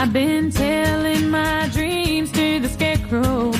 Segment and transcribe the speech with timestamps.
[0.00, 3.50] I've been telling my dreams to the scarecrow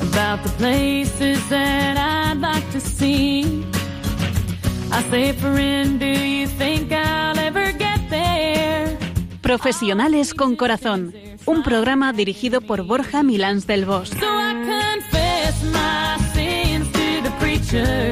[0.00, 3.64] about the places that I'd like to see.
[4.92, 8.96] I say, friend, do you think I'll ever get there?
[9.40, 11.12] Profesionales con Corazón,
[11.46, 14.10] un programa dirigido por Borja Milans del Bosch.
[14.10, 18.11] So I confess my sins to the preacher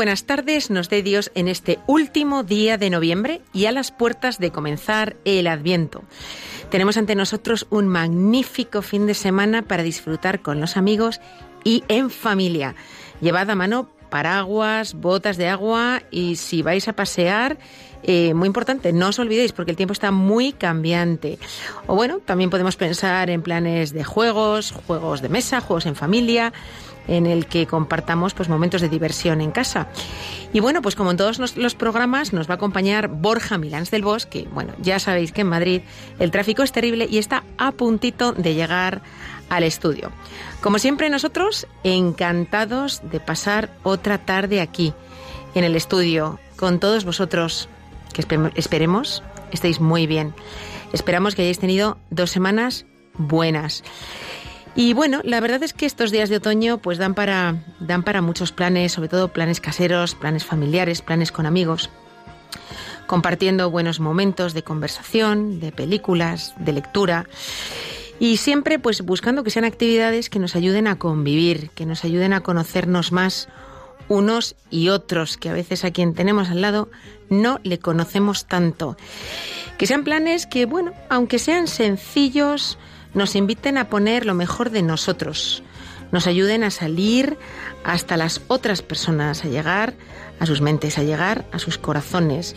[0.00, 4.38] buenas tardes, nos dé Dios en este último día de noviembre y a las puertas
[4.38, 6.04] de comenzar el Adviento.
[6.70, 11.20] Tenemos ante nosotros un magnífico fin de semana para disfrutar con los amigos
[11.64, 12.76] y en familia.
[13.20, 17.56] Llevad a mano paraguas, botas de agua y si vais a pasear,
[18.02, 21.38] eh, muy importante, no os olvidéis porque el tiempo está muy cambiante.
[21.86, 26.52] O bueno, también podemos pensar en planes de juegos, juegos de mesa, juegos en familia
[27.08, 29.88] en el que compartamos pues momentos de diversión en casa.
[30.52, 33.90] Y bueno, pues como en todos los, los programas nos va a acompañar Borja Milans
[33.90, 34.46] del Bosque.
[34.52, 35.82] Bueno, ya sabéis que en Madrid
[36.18, 39.02] el tráfico es terrible y está a puntito de llegar
[39.50, 40.10] al estudio.
[40.62, 44.94] Como siempre nosotros encantados de pasar otra tarde aquí
[45.54, 47.68] en el estudio con todos vosotros
[48.14, 49.22] que espe- esperemos
[49.52, 50.34] estéis muy bien.
[50.92, 53.82] Esperamos que hayáis tenido dos semanas buenas.
[54.76, 58.22] Y bueno, la verdad es que estos días de otoño pues dan para, dan para
[58.22, 61.90] muchos planes, sobre todo planes caseros, planes familiares, planes con amigos,
[63.08, 67.26] compartiendo buenos momentos de conversación, de películas, de lectura
[68.20, 72.34] y siempre pues buscando que sean actividades que nos ayuden a convivir, que nos ayuden
[72.34, 73.48] a conocernos más
[74.08, 76.90] unos y otros, que a veces a quien tenemos al lado
[77.30, 78.96] no le conocemos tanto.
[79.78, 82.76] Que sean planes que, bueno, aunque sean sencillos,
[83.14, 85.62] nos inviten a poner lo mejor de nosotros,
[86.12, 87.38] nos ayuden a salir
[87.84, 89.94] hasta las otras personas, a llegar
[90.38, 92.56] a sus mentes, a llegar a sus corazones,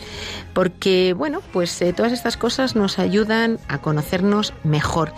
[0.52, 5.12] porque, bueno, pues eh, todas estas cosas nos ayudan a conocernos mejor.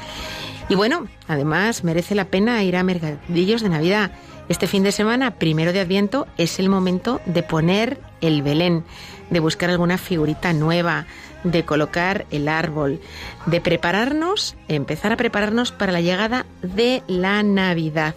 [0.68, 4.10] Y bueno, además merece la pena ir a mercadillos de Navidad.
[4.48, 8.84] Este fin de semana, primero de Adviento, es el momento de poner el Belén,
[9.30, 11.06] de buscar alguna figurita nueva,
[11.44, 13.00] de colocar el árbol,
[13.46, 18.16] de prepararnos, empezar a prepararnos para la llegada de la Navidad.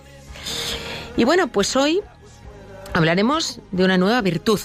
[1.18, 2.02] Y bueno, pues hoy
[2.94, 4.60] hablaremos de una nueva virtud.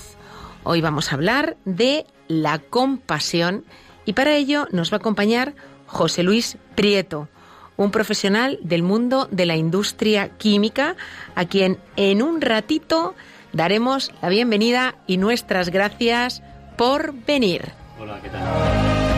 [0.63, 3.65] Hoy vamos a hablar de la compasión
[4.05, 5.55] y para ello nos va a acompañar
[5.87, 7.29] José Luis Prieto,
[7.77, 10.97] un profesional del mundo de la industria química,
[11.35, 13.15] a quien en un ratito
[13.53, 16.43] daremos la bienvenida y nuestras gracias
[16.77, 17.73] por venir.
[17.99, 19.14] Hola, ¿qué tal?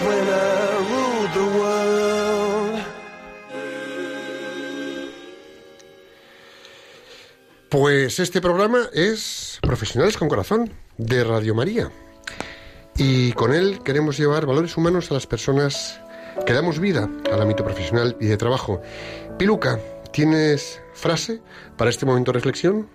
[0.00, 2.82] When I ruled the world.
[7.68, 11.90] Pues este programa es Profesionales con Corazón, de Radio María.
[12.96, 16.00] Y con él queremos llevar valores humanos a las personas
[16.46, 18.82] que damos vida al ámbito profesional y de trabajo.
[19.38, 19.78] Piluca,
[20.12, 21.40] ¿Tienes frase
[21.76, 22.88] para este momento de reflexión?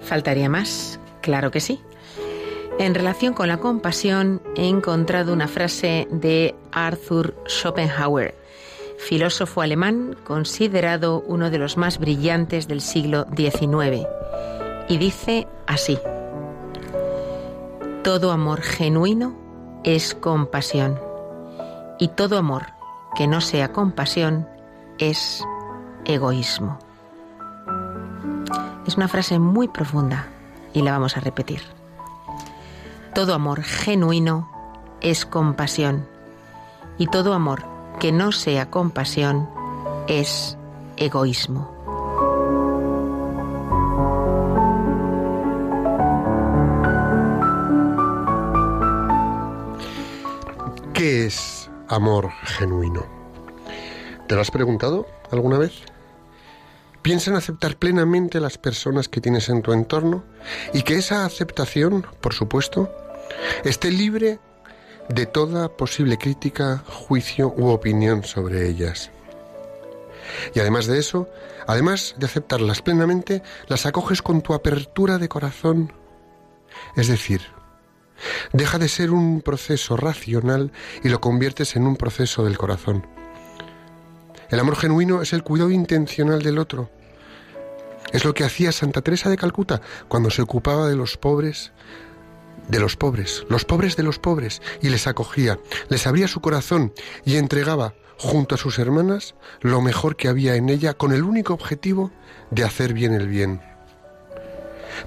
[0.00, 0.98] ¿Faltaría más?
[1.20, 1.80] Claro que sí.
[2.78, 8.34] En relación con la compasión, he encontrado una frase de Arthur Schopenhauer,
[8.98, 14.06] filósofo alemán considerado uno de los más brillantes del siglo XIX,
[14.88, 15.98] y dice así,
[18.02, 19.36] Todo amor genuino
[19.84, 20.98] es compasión,
[21.98, 22.66] y todo amor
[23.14, 24.48] que no sea compasión
[24.98, 25.44] es
[26.04, 26.78] egoísmo.
[28.86, 30.28] Es una frase muy profunda
[30.72, 31.81] y la vamos a repetir.
[33.14, 34.50] Todo amor genuino
[35.02, 36.08] es compasión
[36.96, 37.62] y todo amor
[38.00, 39.50] que no sea compasión
[40.08, 40.56] es
[40.96, 41.70] egoísmo.
[50.94, 53.04] ¿Qué es amor genuino?
[54.26, 55.82] ¿Te lo has preguntado alguna vez?
[57.02, 60.24] Piensa en aceptar plenamente las personas que tienes en tu entorno
[60.72, 62.90] y que esa aceptación, por supuesto,
[63.64, 64.38] esté libre
[65.08, 69.10] de toda posible crítica, juicio u opinión sobre ellas.
[70.54, 71.28] Y además de eso,
[71.66, 75.92] además de aceptarlas plenamente, las acoges con tu apertura de corazón.
[76.96, 77.42] Es decir,
[78.52, 80.72] deja de ser un proceso racional
[81.02, 83.06] y lo conviertes en un proceso del corazón.
[84.50, 86.90] El amor genuino es el cuidado intencional del otro.
[88.12, 91.72] Es lo que hacía Santa Teresa de Calcuta cuando se ocupaba de los pobres,
[92.68, 95.58] de los pobres, los pobres de los pobres, y les acogía,
[95.88, 96.92] les abría su corazón
[97.24, 101.54] y entregaba, junto a sus hermanas, lo mejor que había en ella con el único
[101.54, 102.12] objetivo
[102.50, 103.60] de hacer bien el bien.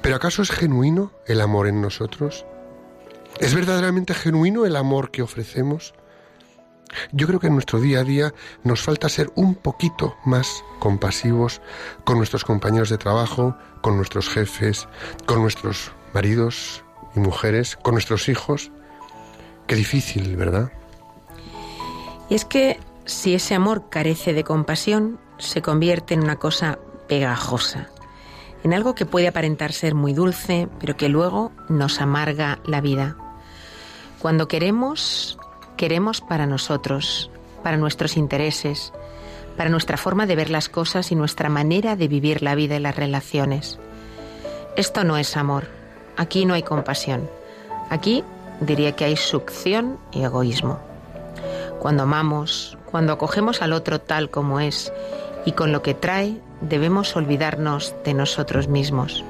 [0.02, 2.46] ¿Pero acaso es genuino el amor en nosotros?
[3.40, 5.94] ¿Es verdaderamente genuino el amor que ofrecemos?
[7.12, 8.34] Yo creo que en nuestro día a día
[8.64, 11.62] nos falta ser un poquito más compasivos
[12.04, 14.88] con nuestros compañeros de trabajo, con nuestros jefes,
[15.26, 16.85] con nuestros maridos
[17.16, 18.72] y mujeres, con nuestros hijos.
[19.68, 20.72] Qué difícil, ¿verdad?
[22.30, 27.90] Y es que si ese amor carece de compasión, se convierte en una cosa pegajosa,
[28.64, 33.16] en algo que puede aparentar ser muy dulce, pero que luego nos amarga la vida.
[34.20, 35.38] Cuando queremos,
[35.78, 37.30] queremos para nosotros,
[37.64, 38.92] para nuestros intereses,
[39.56, 42.80] para nuestra forma de ver las cosas y nuestra manera de vivir la vida y
[42.80, 43.80] las relaciones.
[44.76, 45.68] Esto no es amor,
[46.18, 47.30] aquí no hay compasión,
[47.90, 48.24] aquí
[48.60, 50.80] diría que hay succión y egoísmo.
[51.80, 54.92] Cuando amamos, cuando acogemos al otro tal como es
[55.46, 59.24] y con lo que trae, debemos olvidarnos de nosotros mismos.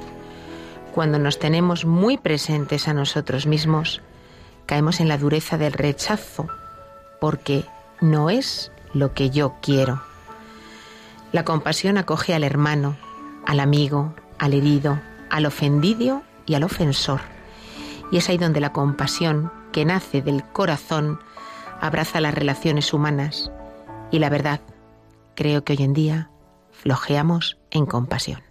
[0.94, 4.00] Cuando nos tenemos muy presentes a nosotros mismos,
[4.64, 6.48] caemos en la dureza del rechazo,
[7.20, 7.64] porque
[8.00, 10.02] no es lo que yo quiero.
[11.32, 12.96] La compasión acoge al hermano,
[13.44, 14.98] al amigo, al herido,
[15.28, 17.20] al ofendido y al ofensor.
[18.10, 21.20] Y es ahí donde la compasión, que nace del corazón,
[21.80, 23.50] abraza las relaciones humanas.
[24.10, 24.60] Y la verdad,
[25.34, 26.30] creo que hoy en día
[26.70, 28.45] flojeamos en compasión.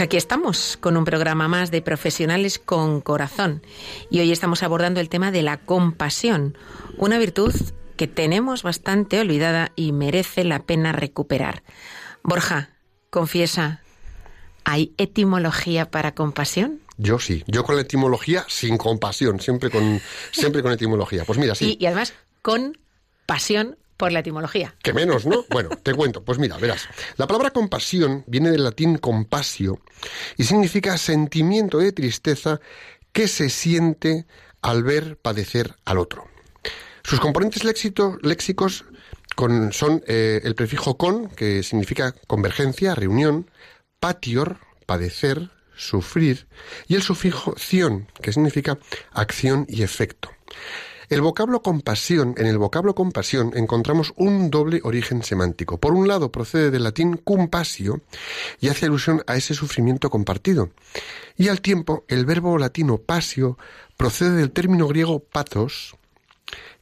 [0.00, 3.60] Pues aquí estamos con un programa más de profesionales con corazón
[4.08, 6.56] y hoy estamos abordando el tema de la compasión,
[6.96, 7.54] una virtud
[7.98, 11.62] que tenemos bastante olvidada y merece la pena recuperar.
[12.22, 12.70] Borja,
[13.10, 13.82] confiesa,
[14.64, 16.80] ¿hay etimología para compasión?
[16.96, 20.00] Yo sí, yo con la etimología sin compasión, siempre con,
[20.32, 21.26] siempre con etimología.
[21.26, 21.76] Pues mira, sí.
[21.78, 22.78] Y, y además con
[23.26, 24.74] pasión por la etimología.
[24.82, 25.44] Que menos, ¿no?
[25.50, 26.24] Bueno, te cuento.
[26.24, 26.88] Pues mira, verás.
[27.16, 29.80] La palabra compasión viene del latín compasio
[30.36, 32.60] y significa sentimiento de tristeza
[33.12, 34.26] que se siente
[34.62, 36.24] al ver padecer al otro.
[37.04, 38.84] Sus componentes léxito- léxicos
[39.36, 43.50] con- son eh, el prefijo con, que significa convergencia, reunión,
[44.00, 46.46] patior, padecer, sufrir,
[46.88, 48.78] y el sufijo ción, que significa
[49.12, 50.30] acción y efecto.
[51.10, 55.76] El vocablo compasión, en el vocablo compasión encontramos un doble origen semántico.
[55.76, 58.00] Por un lado procede del latín compasio
[58.60, 60.70] y hace alusión a ese sufrimiento compartido.
[61.36, 63.58] Y al tiempo el verbo latino pasio
[63.96, 65.96] procede del término griego pathos,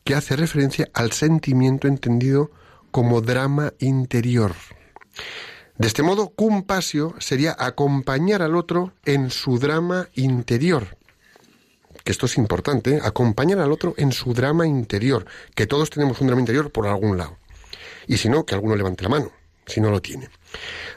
[0.04, 2.50] que hace referencia al sentimiento entendido
[2.90, 4.52] como drama interior.
[5.78, 10.97] De este modo, compasio sería acompañar al otro en su drama interior.
[12.04, 16.28] Que esto es importante, acompañar al otro en su drama interior, que todos tenemos un
[16.28, 17.36] drama interior por algún lado.
[18.06, 19.30] Y si no, que alguno levante la mano,
[19.68, 20.28] si no lo tiene.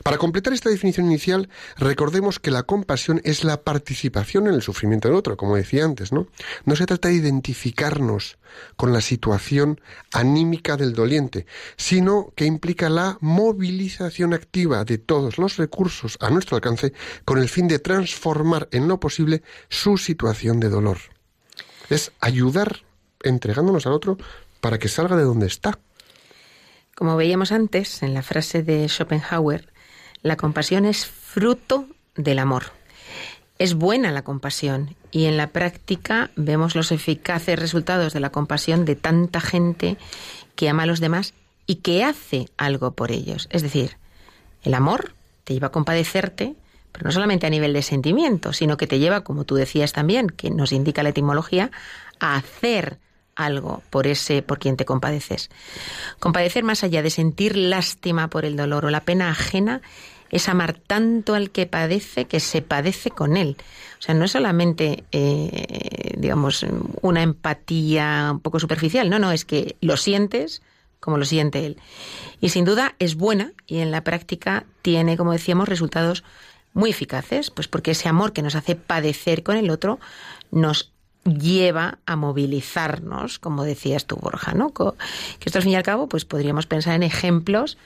[0.04, 5.08] Para completar esta definición inicial, recordemos que la compasión es la participación en el sufrimiento
[5.08, 6.28] del otro, como decía antes, ¿no?
[6.66, 8.38] No se trata de identificarnos
[8.76, 9.80] con la situación
[10.12, 11.46] anímica del doliente,
[11.78, 16.94] sino que implica la movilización activa de todos los recursos a nuestro alcance
[17.26, 20.98] con el fin de transformar en lo posible su situación de dolor.
[21.90, 22.84] Es ayudar
[23.24, 24.18] entregándonos al otro
[24.60, 25.80] para que salga de donde está.
[26.96, 29.72] Como veíamos antes en la frase de Schopenhauer,
[30.22, 32.66] la compasión es fruto del amor.
[33.58, 38.86] Es buena la compasión y en la práctica vemos los eficaces resultados de la compasión
[38.86, 39.98] de tanta gente
[40.56, 41.34] que ama a los demás
[41.66, 43.48] y que hace algo por ellos.
[43.52, 43.98] Es decir,
[44.64, 46.56] el amor te lleva a compadecerte,
[46.92, 50.28] pero no solamente a nivel de sentimiento, sino que te lleva, como tú decías también,
[50.28, 51.72] que nos indica la etimología,
[52.20, 53.00] a hacer
[53.36, 55.50] algo por ese por quien te compadeces.
[56.20, 59.82] Compadecer más allá de sentir lástima por el dolor o la pena ajena
[60.30, 63.58] es amar tanto al que padece que se padece con él.
[64.00, 66.66] O sea, no es solamente, eh, digamos,
[67.02, 70.62] una empatía un poco superficial, no, no, es que lo sientes
[71.02, 71.78] como lo siente él.
[72.40, 76.24] Y sin duda es buena y en la práctica tiene, como decíamos, resultados
[76.74, 80.00] muy eficaces, pues porque ese amor que nos hace padecer con el otro
[80.52, 84.72] nos lleva a movilizarnos, como decías tú, Borja, ¿no?
[84.74, 84.94] Que
[85.46, 87.78] esto al fin y al cabo, pues podríamos pensar en ejemplos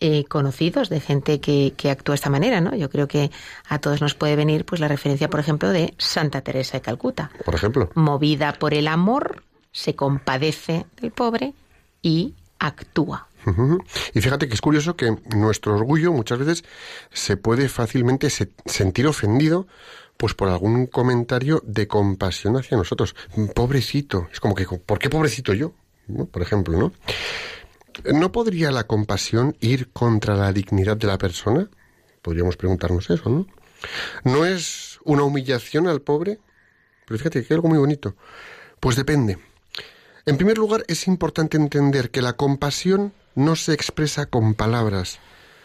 [0.00, 2.74] eh, conocidos de gente que, que actúa de esta manera, ¿no?
[2.74, 3.30] Yo creo que
[3.68, 7.30] a todos nos puede venir, pues la referencia, por ejemplo, de Santa Teresa de Calcuta.
[7.44, 7.88] Por ejemplo.
[7.94, 11.54] Movida por el amor, se compadece del pobre
[12.02, 13.28] y actúa.
[14.14, 16.64] Y fíjate que es curioso que nuestro orgullo muchas veces
[17.12, 19.66] se puede fácilmente se- sentir ofendido
[20.16, 23.14] pues por algún comentario de compasión hacia nosotros.
[23.54, 24.28] Pobrecito.
[24.32, 25.72] Es como que, ¿por qué pobrecito yo?
[26.06, 26.26] ¿No?
[26.26, 26.92] Por ejemplo, ¿no?
[28.12, 31.68] ¿No podría la compasión ir contra la dignidad de la persona?
[32.22, 33.46] Podríamos preguntarnos eso, ¿no?
[34.24, 36.38] ¿No es una humillación al pobre?
[37.06, 38.14] Pero fíjate que hay algo muy bonito.
[38.80, 39.38] Pues depende.
[40.24, 45.18] En primer lugar, es importante entender que la compasión no se expresa con palabras,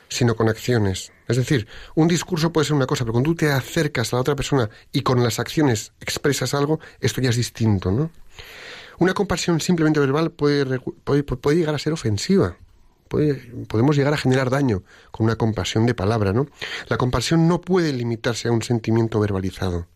[0.10, 1.12] sino con acciones.
[1.28, 4.22] Es decir, un discurso puede ser una cosa, pero cuando tú te acercas a la
[4.22, 8.12] otra persona y con las acciones expresas algo, esto ya es distinto, ¿no?
[9.00, 10.80] Una compasión simplemente verbal puede,
[11.56, 12.56] llegar a ser ofensiva.
[13.10, 13.36] Puede-
[13.68, 16.48] podemos llegar a generar daño con una compasión de palabra, ¿no?
[16.88, 19.88] La compasión no puede limitarse a un sentimiento verbalizado.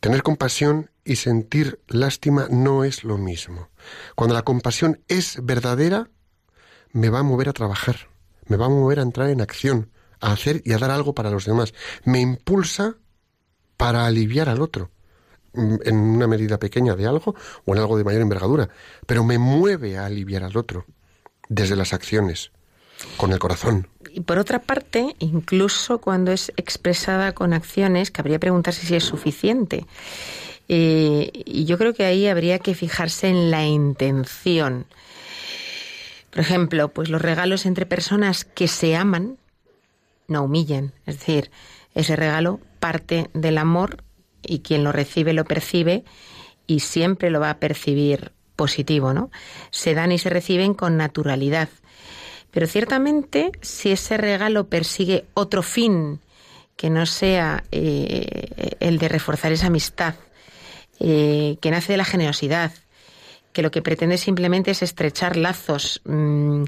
[0.00, 3.68] Tener compasión y sentir lástima no es lo mismo.
[4.14, 6.08] Cuando la compasión es verdadera,
[6.92, 8.08] me va a mover a trabajar,
[8.46, 9.90] me va a mover a entrar en acción,
[10.20, 11.74] a hacer y a dar algo para los demás.
[12.04, 12.96] Me impulsa
[13.76, 14.90] para aliviar al otro,
[15.54, 17.34] mm, en una medida pequeña de algo
[17.64, 18.68] o en algo de mayor envergadura,
[19.06, 20.84] pero me mueve a aliviar al otro
[21.48, 22.52] desde las acciones,
[23.16, 23.88] con el corazón.
[24.12, 29.86] Y por otra parte, incluso cuando es expresada con acciones, cabría preguntarse si es suficiente.
[30.68, 34.86] Eh, y yo creo que ahí habría que fijarse en la intención.
[36.30, 39.39] Por ejemplo, pues los regalos entre personas que se aman
[40.30, 40.92] no humillan.
[41.06, 41.50] Es decir,
[41.94, 44.02] ese regalo parte del amor
[44.42, 46.04] y quien lo recibe lo percibe
[46.66, 49.30] y siempre lo va a percibir positivo, ¿no?
[49.70, 51.68] Se dan y se reciben con naturalidad.
[52.50, 56.20] Pero ciertamente, si ese regalo persigue otro fin
[56.76, 60.14] que no sea eh, el de reforzar esa amistad,
[60.98, 62.72] eh, que nace de la generosidad,
[63.52, 66.64] que lo que pretende simplemente es estrechar lazos, mm,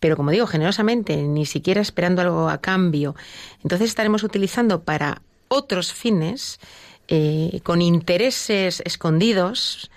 [0.00, 3.14] pero como digo, generosamente, ni siquiera esperando algo a cambio,
[3.62, 6.58] entonces estaremos utilizando para otros fines,
[7.08, 9.90] eh, con intereses escondidos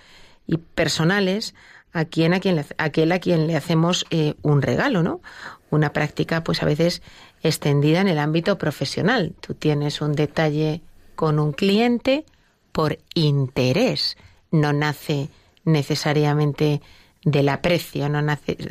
[0.46, 1.56] y personales,
[1.94, 5.22] a quien a quien aquel a quien le hacemos eh, un regalo, ¿no?
[5.70, 7.02] Una práctica, pues a veces
[7.44, 9.34] extendida en el ámbito profesional.
[9.42, 10.82] Tú tienes un detalle
[11.16, 12.26] con un cliente
[12.72, 14.18] por interés,
[14.50, 15.30] no nace
[15.64, 16.82] necesariamente
[17.26, 18.22] del aprecio, no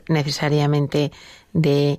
[0.08, 1.10] necesariamente
[1.52, 1.98] de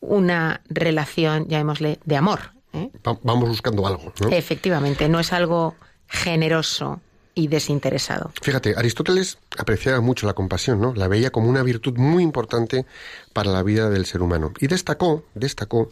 [0.00, 2.52] una relación, llamémosle, de amor.
[2.72, 2.90] ¿eh?
[3.06, 4.28] Va- Vamos buscando algo, ¿no?
[4.30, 5.74] Efectivamente, no es algo
[6.06, 7.00] generoso
[7.34, 8.32] y desinteresado.
[8.42, 10.94] Fíjate, Aristóteles apreciaba mucho la compasión, ¿no?
[10.94, 12.84] La veía como una virtud muy importante
[13.32, 14.52] para la vida del ser humano.
[14.60, 15.90] Y destacó, destacó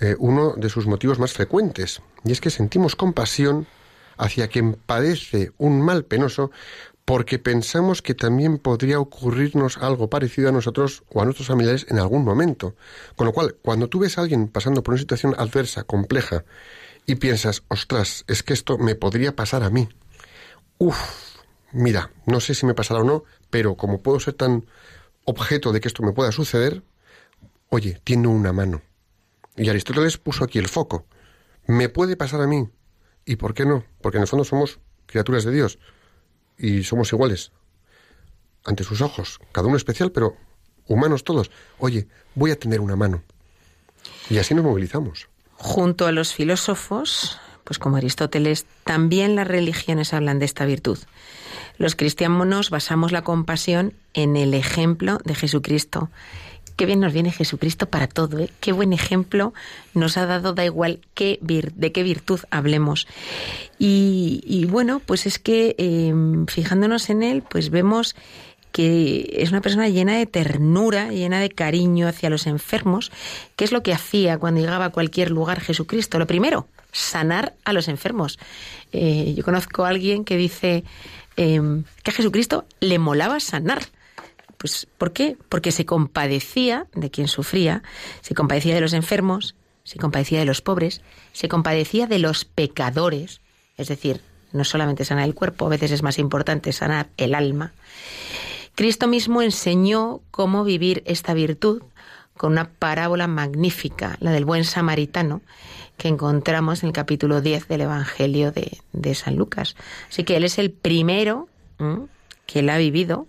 [0.00, 3.66] eh, uno de sus motivos más frecuentes, y es que sentimos compasión
[4.16, 6.50] hacia quien padece un mal penoso
[7.10, 11.98] porque pensamos que también podría ocurrirnos algo parecido a nosotros o a nuestros familiares en
[11.98, 12.76] algún momento.
[13.16, 16.44] Con lo cual, cuando tú ves a alguien pasando por una situación adversa, compleja,
[17.06, 19.88] y piensas, ostras, es que esto me podría pasar a mí.
[20.78, 21.00] Uf,
[21.72, 24.66] mira, no sé si me pasará o no, pero como puedo ser tan
[25.24, 26.84] objeto de que esto me pueda suceder,
[27.70, 28.82] oye, tiendo una mano.
[29.56, 31.06] Y Aristóteles puso aquí el foco.
[31.66, 32.68] Me puede pasar a mí.
[33.24, 33.84] ¿Y por qué no?
[34.00, 35.80] Porque en el fondo somos criaturas de Dios
[36.60, 37.52] y somos iguales
[38.64, 40.36] ante sus ojos, cada uno especial, pero
[40.86, 41.50] humanos todos.
[41.78, 43.22] Oye, voy a tener una mano.
[44.28, 45.28] Y así nos movilizamos.
[45.54, 50.98] Junto a los filósofos, pues como Aristóteles, también las religiones hablan de esta virtud.
[51.78, 56.10] Los cristianos basamos la compasión en el ejemplo de Jesucristo.
[56.80, 58.48] Qué bien nos viene Jesucristo para todo, ¿eh?
[58.58, 59.52] Qué buen ejemplo
[59.92, 63.06] nos ha dado, da igual qué vir- de qué virtud hablemos.
[63.78, 66.14] Y, bueno, pues es que eh,
[66.46, 68.16] fijándonos en él, pues vemos
[68.72, 73.12] que es una persona llena de ternura, llena de cariño hacia los enfermos.
[73.56, 76.18] ¿Qué es lo que hacía cuando llegaba a cualquier lugar Jesucristo?
[76.18, 78.38] Lo primero, sanar a los enfermos.
[78.92, 80.84] Eh, yo conozco a alguien que dice
[81.36, 81.60] eh,
[82.02, 83.82] que a Jesucristo le molaba sanar.
[84.60, 85.38] Pues, ¿por qué?
[85.48, 87.82] Porque se compadecía de quien sufría,
[88.20, 91.00] se compadecía de los enfermos, se compadecía de los pobres,
[91.32, 93.40] se compadecía de los pecadores,
[93.78, 94.20] es decir,
[94.52, 97.72] no solamente sanar el cuerpo, a veces es más importante sanar el alma.
[98.74, 101.82] Cristo mismo enseñó cómo vivir esta virtud
[102.36, 105.40] con una parábola magnífica, la del buen samaritano,
[105.96, 109.74] que encontramos en el capítulo 10 del Evangelio de, San Lucas.
[110.10, 111.48] Así que él es el primero
[112.44, 113.26] que la ha vivido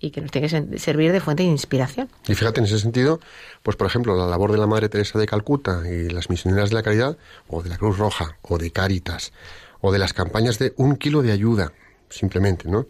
[0.00, 2.08] y que nos tiene que servir de fuente de inspiración.
[2.26, 3.20] Y fíjate, en ese sentido,
[3.62, 6.76] pues por ejemplo, la labor de la Madre Teresa de Calcuta y las misioneras de
[6.76, 9.32] la caridad, o de la Cruz Roja, o de Cáritas,
[9.80, 11.72] o de las campañas de un kilo de ayuda,
[12.08, 12.86] simplemente, ¿no?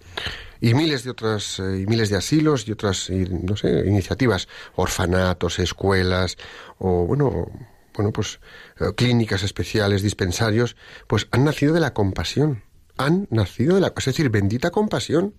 [0.61, 4.47] Y miles de otras, eh, y miles de asilos y otras, y, no sé, iniciativas,
[4.77, 6.37] orfanatos, escuelas,
[6.79, 7.51] o bueno,
[7.95, 8.41] bueno, pues
[8.79, 10.77] eh, clínicas especiales, dispensarios,
[11.07, 12.63] pues han nacido de la compasión.
[12.99, 15.35] Han nacido de la, es decir, bendita compasión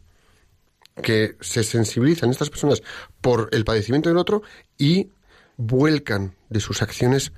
[1.01, 2.82] que se sensibilizan estas personas
[3.21, 4.43] por el padecimiento del otro
[4.77, 5.10] y
[5.58, 7.34] vuelcan de sus acciones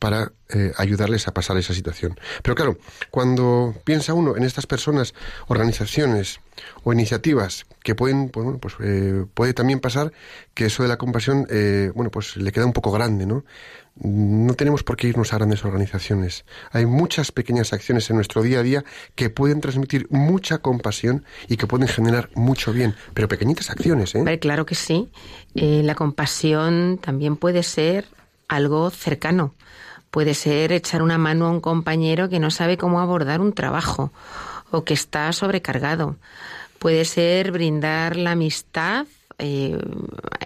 [0.00, 2.18] para eh, ayudarles a pasar esa situación.
[2.42, 2.78] Pero claro,
[3.10, 5.14] cuando piensa uno en estas personas,
[5.46, 6.40] organizaciones
[6.82, 10.10] o iniciativas que pueden, pues, bueno, pues eh, puede también pasar
[10.54, 13.44] que eso de la compasión, eh, bueno, pues le queda un poco grande, ¿no?
[13.96, 16.46] No tenemos por qué irnos a grandes organizaciones.
[16.72, 18.84] Hay muchas pequeñas acciones en nuestro día a día
[19.14, 24.38] que pueden transmitir mucha compasión y que pueden generar mucho bien, pero pequeñitas acciones, ¿eh?
[24.40, 25.10] Claro que sí.
[25.54, 28.06] Eh, la compasión también puede ser
[28.48, 29.54] algo cercano.
[30.10, 34.12] Puede ser echar una mano a un compañero que no sabe cómo abordar un trabajo
[34.70, 36.16] o que está sobrecargado.
[36.78, 39.06] Puede ser brindar la amistad
[39.38, 39.78] eh,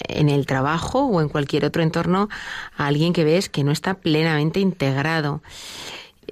[0.09, 2.29] en el trabajo o en cualquier otro entorno
[2.77, 5.43] a alguien que ves que no está plenamente integrado.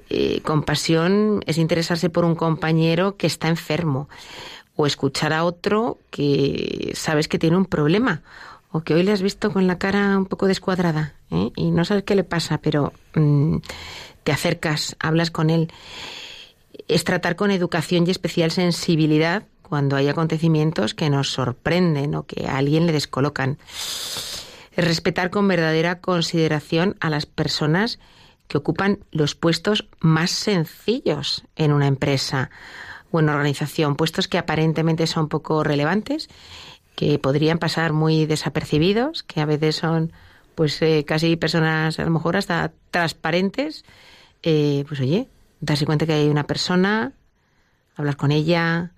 [0.09, 4.09] Eh, compasión es interesarse por un compañero que está enfermo
[4.75, 8.21] o escuchar a otro que sabes que tiene un problema
[8.73, 11.51] o que hoy le has visto con la cara un poco descuadrada ¿eh?
[11.55, 13.57] y no sabes qué le pasa, pero mm,
[14.23, 15.71] te acercas, hablas con él.
[16.87, 22.47] Es tratar con educación y especial sensibilidad cuando hay acontecimientos que nos sorprenden o que
[22.47, 23.59] a alguien le descolocan.
[24.71, 27.99] Es respetar con verdadera consideración a las personas
[28.47, 32.49] que ocupan los puestos más sencillos en una empresa
[33.11, 36.27] o en una organización, puestos que aparentemente son poco relevantes,
[36.95, 40.11] que podrían pasar muy desapercibidos, que a veces son
[40.55, 43.85] pues eh, casi personas a lo mejor hasta transparentes,
[44.43, 45.27] eh, pues oye,
[45.61, 47.13] darse cuenta que hay una persona,
[47.95, 48.91] hablar con ella,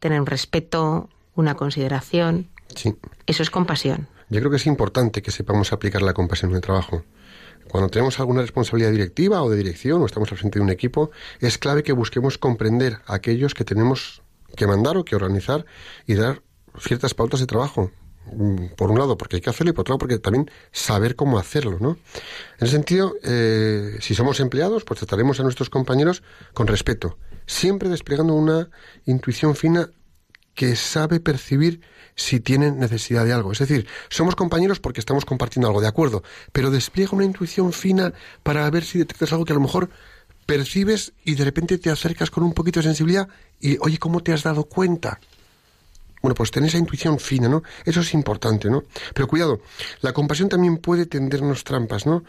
[0.00, 2.94] tener un respeto, una consideración, Sí.
[3.26, 4.08] eso es compasión.
[4.30, 7.04] Yo creo que es importante que sepamos aplicar la compasión en el trabajo.
[7.68, 11.10] Cuando tenemos alguna responsabilidad directiva o de dirección o estamos al frente de un equipo,
[11.40, 14.22] es clave que busquemos comprender a aquellos que tenemos
[14.56, 15.64] que mandar o que organizar
[16.06, 16.42] y dar
[16.78, 17.90] ciertas pautas de trabajo.
[18.32, 21.14] Mm, Por un lado, porque hay que hacerlo y por otro lado, porque también saber
[21.14, 21.98] cómo hacerlo, ¿no?
[22.58, 26.22] En ese sentido, eh, si somos empleados, pues trataremos a nuestros compañeros
[26.54, 28.70] con respeto, siempre desplegando una
[29.04, 29.90] intuición fina
[30.54, 31.80] que sabe percibir
[32.14, 33.52] si tienen necesidad de algo.
[33.52, 38.14] Es decir, somos compañeros porque estamos compartiendo algo, de acuerdo, pero despliega una intuición fina
[38.42, 39.90] para ver si detectas algo que a lo mejor
[40.46, 43.28] percibes y de repente te acercas con un poquito de sensibilidad
[43.60, 45.20] y, oye, ¿cómo te has dado cuenta?
[46.24, 47.62] Bueno, pues tener esa intuición fina, ¿no?
[47.84, 48.84] Eso es importante, ¿no?
[49.12, 49.60] Pero cuidado,
[50.00, 52.24] la compasión también puede tendernos trampas, ¿no?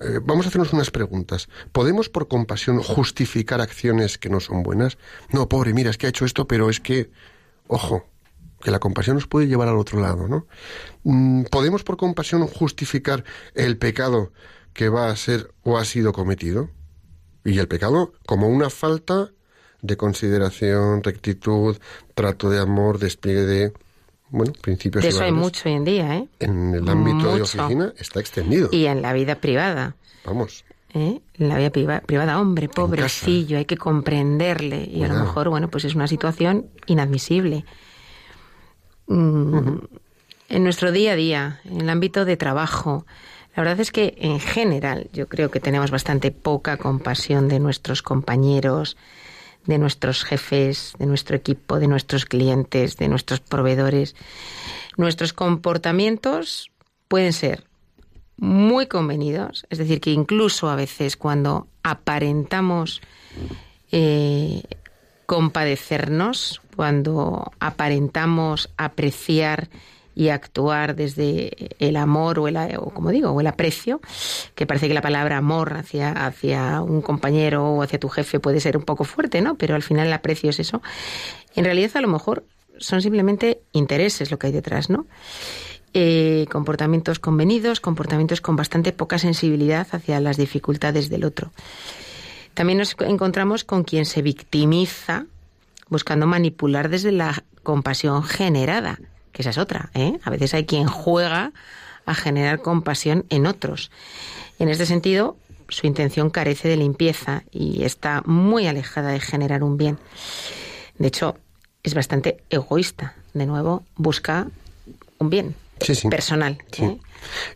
[0.00, 1.48] Eh, vamos a hacernos unas preguntas.
[1.72, 4.98] ¿Podemos por compasión justificar acciones que no son buenas?
[5.30, 7.10] No, pobre, mira, es que ha hecho esto, pero es que...
[7.66, 8.08] ojo,
[8.60, 10.46] que la compasión nos puede llevar al otro lado, ¿no?
[11.02, 13.24] Mm, ¿Podemos por compasión justificar
[13.56, 14.32] el pecado
[14.74, 16.70] que va a ser o ha sido cometido?
[17.44, 19.32] Y el pecado como una falta
[19.82, 21.76] de consideración, rectitud,
[22.14, 23.72] trato de amor, despliegue de,
[24.28, 26.28] bueno, principios De eso hay mucho hoy en día, ¿eh?
[26.38, 28.68] En el ámbito de oficina está extendido.
[28.72, 29.96] Y en la vida privada.
[30.24, 30.64] Vamos.
[30.92, 31.20] ¿eh?
[31.38, 34.84] En la vida priva- privada, hombre, pobrecillo, hay que comprenderle.
[34.84, 37.64] Y a lo mejor, bueno, pues es una situación inadmisible.
[39.06, 39.78] Mm,
[40.48, 43.06] En nuestro día a día, en el ámbito de trabajo,
[43.54, 48.02] la verdad es que en general yo creo que tenemos bastante poca compasión de nuestros
[48.02, 48.96] compañeros,
[49.66, 54.16] de nuestros jefes, de nuestro equipo, de nuestros clientes, de nuestros proveedores.
[54.96, 56.70] Nuestros comportamientos
[57.08, 57.64] pueden ser
[58.36, 63.02] muy convenidos, es decir, que incluso a veces cuando aparentamos
[63.92, 64.62] eh,
[65.26, 69.68] compadecernos, cuando aparentamos apreciar
[70.14, 74.00] y actuar desde el amor o el, o como digo, o el aprecio,
[74.54, 78.60] que parece que la palabra amor hacia, hacia un compañero o hacia tu jefe puede
[78.60, 79.56] ser un poco fuerte, ¿no?
[79.56, 80.82] Pero al final el aprecio es eso.
[81.54, 82.44] En realidad a lo mejor
[82.78, 85.06] son simplemente intereses lo que hay detrás, ¿no?
[85.92, 91.50] Eh, comportamientos convenidos, comportamientos con bastante poca sensibilidad hacia las dificultades del otro.
[92.54, 95.26] También nos encontramos con quien se victimiza
[95.88, 99.00] buscando manipular desde la compasión generada,
[99.32, 99.90] que esa es otra.
[99.94, 100.18] ¿eh?
[100.24, 101.52] A veces hay quien juega
[102.06, 103.90] a generar compasión en otros.
[104.58, 105.36] En este sentido,
[105.68, 109.98] su intención carece de limpieza y está muy alejada de generar un bien.
[110.98, 111.36] De hecho,
[111.82, 113.14] es bastante egoísta.
[113.32, 114.48] De nuevo, busca
[115.18, 116.08] un bien Sí, sí.
[116.08, 116.58] personal.
[116.72, 116.84] Sí.
[116.84, 116.98] ¿eh?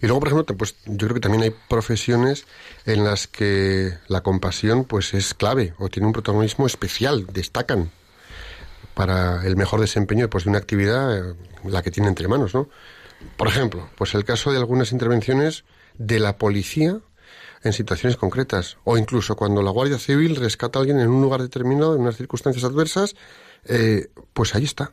[0.00, 2.46] Y luego, por ejemplo, pues yo creo que también hay profesiones
[2.86, 7.90] en las que la compasión pues es clave o tiene un protagonismo especial, destacan
[8.94, 12.68] para el mejor desempeño pues, de una actividad, eh, la que tiene entre manos, ¿no?
[13.36, 15.64] Por ejemplo, pues el caso de algunas intervenciones
[15.98, 17.00] de la policía
[17.62, 21.40] en situaciones concretas, o incluso cuando la Guardia Civil rescata a alguien en un lugar
[21.40, 23.16] determinado, en unas circunstancias adversas,
[23.64, 24.92] eh, pues ahí está,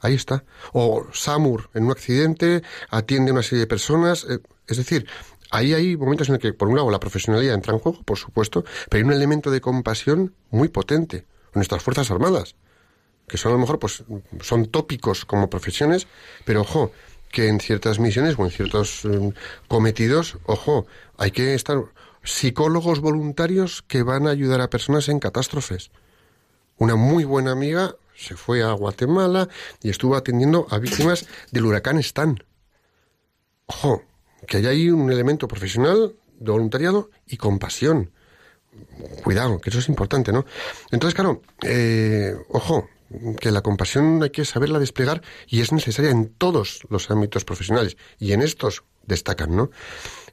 [0.00, 0.44] ahí está.
[0.72, 5.06] O SAMUR en un accidente atiende a una serie de personas, eh, es decir,
[5.50, 8.18] ahí hay momentos en los que, por un lado, la profesionalidad entra en juego, por
[8.18, 12.56] supuesto, pero hay un elemento de compasión muy potente en nuestras Fuerzas Armadas
[13.28, 14.04] que son a lo mejor pues
[14.40, 16.06] son tópicos como profesiones,
[16.44, 16.92] pero ojo,
[17.30, 19.32] que en ciertas misiones o en ciertos eh,
[19.68, 20.86] cometidos, ojo,
[21.16, 21.84] hay que estar
[22.24, 25.90] psicólogos voluntarios que van a ayudar a personas en catástrofes.
[26.76, 29.48] Una muy buena amiga se fue a Guatemala
[29.82, 32.38] y estuvo atendiendo a víctimas del huracán Stan.
[33.66, 34.02] Ojo,
[34.46, 38.10] que hay ahí un elemento profesional de voluntariado y compasión.
[39.22, 40.44] Cuidado, que eso es importante, ¿no?
[40.90, 42.88] Entonces, claro, eh, ojo,
[43.40, 47.96] que la compasión hay que saberla desplegar y es necesaria en todos los ámbitos profesionales
[48.18, 49.70] y en estos destacan, ¿no?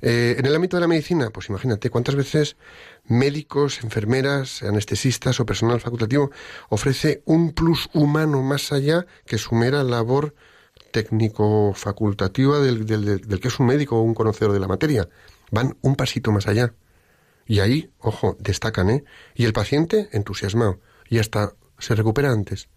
[0.02, 2.58] Eh, en el ámbito de la medicina, pues imagínate cuántas veces
[3.06, 6.32] médicos, enfermeras, anestesistas o personal facultativo
[6.70, 10.36] ofrece un plus humano más allá que su mera labor
[10.92, 15.08] técnico-facultativa del, del- del- del que es un médico o un conocedor de la materia.
[15.52, 16.74] Van un pasito más allá.
[17.48, 19.04] Y ahí, ojo, destacan, ¿eh?
[19.36, 20.80] Y el paciente entusiasmado.
[21.10, 22.68] Y hasta se recupera antes.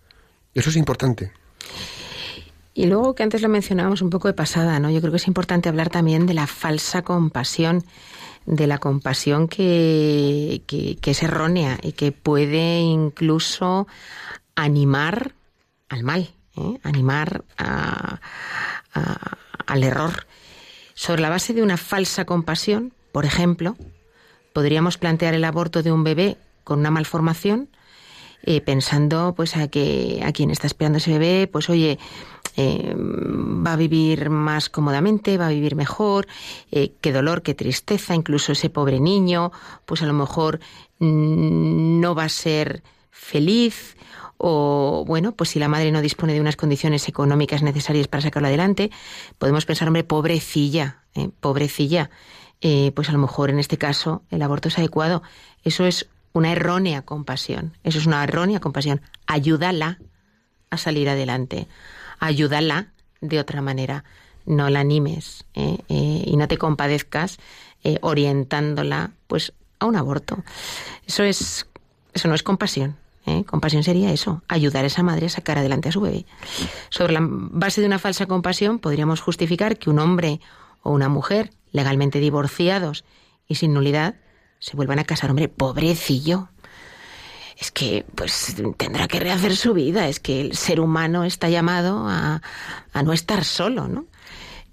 [0.55, 1.33] Eso es importante.
[2.75, 4.91] Y luego que antes lo mencionábamos un poco de pasada, ¿no?
[4.91, 7.85] Yo creo que es importante hablar también de la falsa compasión,
[8.47, 13.87] de la compasión que, que, es errónea y que puede incluso
[14.55, 15.33] animar
[15.89, 16.79] al mal, ¿eh?
[16.85, 18.21] animar a-
[19.67, 20.27] al error.
[20.95, 23.77] Sobre la base de una falsa compasión, por ejemplo,
[24.53, 27.69] podríamos plantear el aborto de un bebé con una malformación
[28.51, 31.99] eh, pensando pues a que a quien está esperando ese bebé pues oye
[32.57, 36.27] eh, va a vivir más cómodamente va a vivir mejor
[36.71, 39.53] eh, qué dolor qué tristeza incluso ese pobre niño
[39.85, 40.61] pues a lo mejor
[40.99, 43.99] mm, no va a ser feliz
[44.39, 48.47] o bueno, pues si la madre no dispone de unas condiciones económicas necesarias para sacarlo
[48.47, 48.93] adelante,
[49.37, 51.03] podemos pensar, hombre, pobrecilla,
[51.41, 52.09] pobrecilla,
[52.61, 55.25] pues a lo mejor en este caso el aborto es adecuado.
[55.65, 59.01] Eso es una errónea compasión, eso es una errónea compasión.
[59.27, 59.98] Ayúdala
[60.70, 61.68] a salir adelante,
[62.18, 62.88] ayúdala
[63.20, 64.05] de otra manera,
[64.46, 67.38] no la animes eh, eh, y no te compadezcas
[67.85, 70.42] eh, orientándola pues a un aborto.
[71.07, 71.66] Eso es,
[72.14, 72.96] eso no es compasión.
[73.44, 76.24] Compasión sería eso, ayudar a esa madre a sacar adelante a su bebé.
[76.88, 80.40] Sobre la base de una falsa compasión podríamos justificar que un hombre
[80.83, 83.05] o una mujer legalmente divorciados
[83.46, 84.14] y sin nulidad
[84.59, 85.31] se vuelvan a casar.
[85.31, 86.49] Hombre, pobrecillo.
[87.57, 92.09] es que pues tendrá que rehacer su vida, es que el ser humano está llamado
[92.09, 92.40] a,
[92.92, 94.07] a no estar solo, ¿no?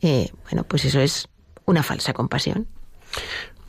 [0.01, 1.27] Eh, bueno, pues eso es
[1.65, 2.67] una falsa compasión.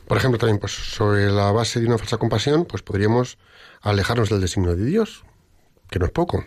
[0.07, 3.37] Por ejemplo, también, pues sobre la base de una falsa compasión, pues podríamos
[3.81, 5.23] alejarnos del designio de Dios,
[5.89, 6.45] que no es poco.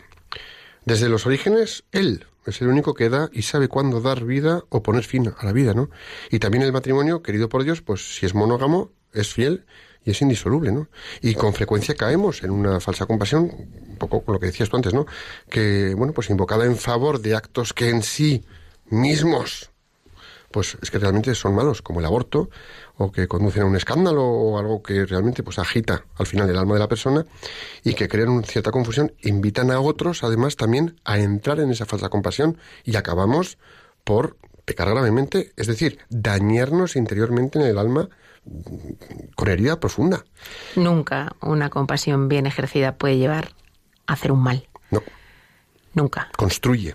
[0.84, 4.82] Desde los orígenes, Él es el único que da y sabe cuándo dar vida o
[4.82, 5.90] poner fin a la vida, ¿no?
[6.30, 9.64] Y también el matrimonio, querido por Dios, pues si es monógamo, es fiel
[10.04, 10.88] y es indisoluble, ¿no?
[11.20, 13.50] Y con frecuencia caemos en una falsa compasión,
[13.88, 15.06] un poco con lo que decías tú antes, ¿no?
[15.48, 18.44] Que, bueno, pues invocada en favor de actos que en sí
[18.86, 19.70] mismos,
[20.50, 22.50] pues es que realmente son malos, como el aborto,
[22.96, 26.56] o que conducen a un escándalo, o algo que realmente pues agita al final el
[26.56, 27.24] alma de la persona
[27.84, 31.86] y que crean una cierta confusión, invitan a otros, además, también a entrar en esa
[31.86, 33.58] falsa compasión y acabamos
[34.02, 38.08] por pecar gravemente, es decir, dañarnos interiormente en el alma
[39.36, 40.24] con herida profunda.
[40.76, 43.50] Nunca una compasión bien ejercida puede llevar
[44.06, 44.68] a hacer un mal.
[44.90, 45.02] No,
[45.94, 46.30] Nunca.
[46.36, 46.94] construye.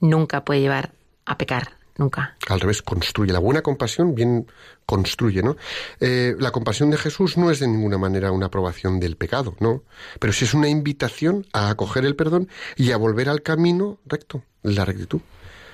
[0.00, 0.92] Nunca puede llevar
[1.26, 1.76] a pecar.
[1.98, 2.36] Nunca.
[2.48, 3.32] Al revés, construye.
[3.32, 4.46] La buena compasión bien
[4.86, 5.56] construye, ¿no?
[6.00, 9.82] Eh, la compasión de Jesús no es de ninguna manera una aprobación del pecado, ¿no?
[10.18, 14.42] Pero sí es una invitación a acoger el perdón y a volver al camino recto,
[14.62, 15.20] la rectitud.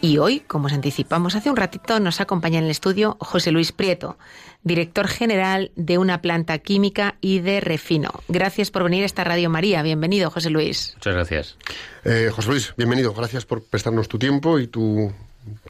[0.00, 3.72] Y hoy, como os anticipamos hace un ratito, nos acompaña en el estudio José Luis
[3.72, 4.18] Prieto,
[4.62, 8.10] director general de una planta química y de refino.
[8.28, 9.82] Gracias por venir a esta Radio María.
[9.82, 10.92] Bienvenido, José Luis.
[10.96, 11.56] Muchas gracias.
[12.04, 13.14] Eh, José Luis, bienvenido.
[13.14, 15.12] Gracias por prestarnos tu tiempo y tu,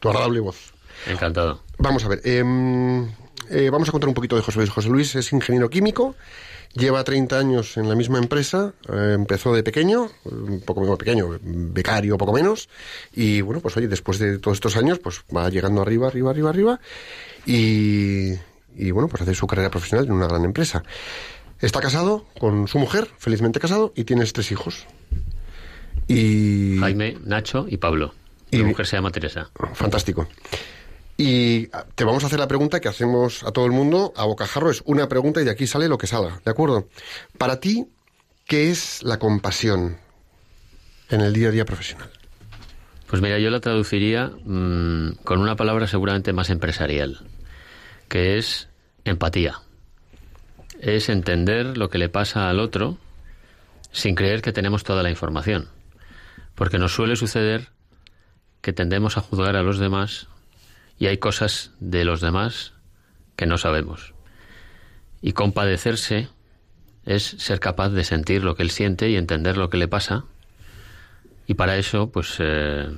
[0.00, 0.72] tu agradable voz.
[1.06, 1.62] Encantado.
[1.78, 3.06] Vamos a ver, em,
[3.50, 4.70] eh, vamos a contar un poquito de José Luis.
[4.70, 6.16] José Luis es ingeniero químico,
[6.74, 11.38] lleva 30 años en la misma empresa, eh, empezó de pequeño, un poco menos pequeño,
[11.42, 12.68] becario, poco menos,
[13.14, 16.50] y bueno, pues oye, después de todos estos años, pues va llegando arriba, arriba, arriba,
[16.50, 16.80] arriba,
[17.46, 18.32] y,
[18.76, 20.82] y bueno, pues hace su carrera profesional en una gran empresa.
[21.60, 24.86] Está casado con su mujer, felizmente casado, y tienes tres hijos.
[26.06, 26.78] Y...
[26.78, 28.14] Jaime, Nacho y Pablo.
[28.50, 29.50] Y- mujer se llama Teresa.
[29.74, 30.28] Fantástico.
[31.16, 34.70] Y te vamos a hacer la pregunta que hacemos a todo el mundo a bocajarro.
[34.70, 36.88] Es una pregunta y de aquí sale lo que salga, ¿de acuerdo?
[37.38, 37.88] Para ti,
[38.46, 39.98] ¿qué es la compasión
[41.10, 42.10] en el día a día profesional?
[43.08, 47.26] Pues mira, yo la traduciría mm, con una palabra seguramente más empresarial,
[48.08, 48.68] que es
[49.04, 49.60] empatía.
[50.80, 52.96] Es entender lo que le pasa al otro
[53.90, 55.68] sin creer que tenemos toda la información.
[56.54, 57.70] Porque nos suele suceder
[58.68, 60.26] que tendemos a juzgar a los demás
[60.98, 62.74] y hay cosas de los demás
[63.34, 64.12] que no sabemos.
[65.22, 66.28] Y compadecerse
[67.06, 70.26] es ser capaz de sentir lo que él siente y entender lo que le pasa.
[71.46, 72.94] Y para eso, pues eh,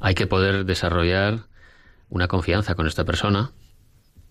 [0.00, 1.44] hay que poder desarrollar
[2.10, 3.52] una confianza con esta persona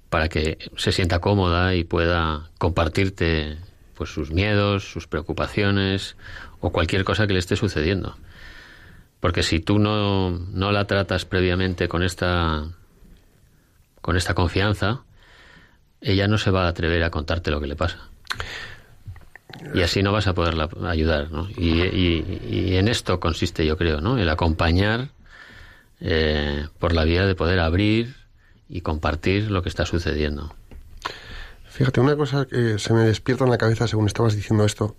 [0.09, 3.59] para que se sienta cómoda y pueda compartirte
[3.93, 6.17] pues sus miedos, sus preocupaciones
[6.59, 8.17] o cualquier cosa que le esté sucediendo.
[9.25, 12.63] Porque si tú no, no la tratas previamente con esta
[13.99, 15.01] con esta confianza,
[15.99, 18.07] ella no se va a atrever a contarte lo que le pasa.
[19.73, 21.49] Y así no vas a poderla ayudar, ¿no?
[21.57, 24.19] Y, en esto consiste, yo creo, ¿no?
[24.19, 25.09] El acompañar
[26.01, 28.13] eh, por la vía de poder abrir
[28.69, 30.53] y compartir lo que está sucediendo.
[31.75, 34.95] Fíjate, una cosa que se me despierta en la cabeza según estabas diciendo esto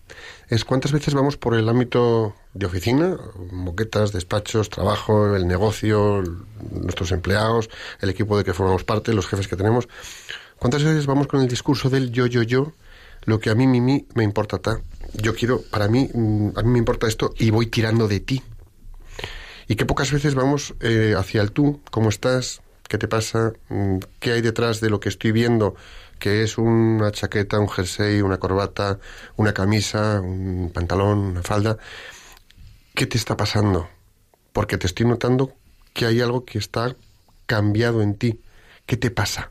[0.50, 3.16] es cuántas veces vamos por el ámbito de oficina,
[3.50, 6.22] moquetas, despachos, trabajo, el negocio,
[6.70, 7.70] nuestros empleados,
[8.02, 9.88] el equipo de que formamos parte, los jefes que tenemos.
[10.58, 12.74] ¿Cuántas veces vamos con el discurso del yo, yo, yo?
[13.24, 14.82] Lo que a mí, mi, mi, me importa ta.
[15.14, 18.42] Yo quiero, para mí, mm, a mí me importa esto y voy tirando de ti.
[19.66, 22.60] Y que pocas veces vamos eh, hacia el tú, ¿cómo estás?
[22.86, 23.54] ¿Qué te pasa?
[23.70, 25.74] Mm, ¿Qué hay detrás de lo que estoy viendo?
[26.18, 28.98] Que es una chaqueta, un jersey, una corbata,
[29.36, 31.76] una camisa, un pantalón, una falda.
[32.94, 33.88] ¿Qué te está pasando?
[34.52, 35.52] Porque te estoy notando
[35.92, 36.96] que hay algo que está
[37.46, 38.40] cambiado en ti.
[38.86, 39.50] ¿Qué te pasa?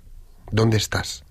[0.52, 1.24] ¿Dónde estás?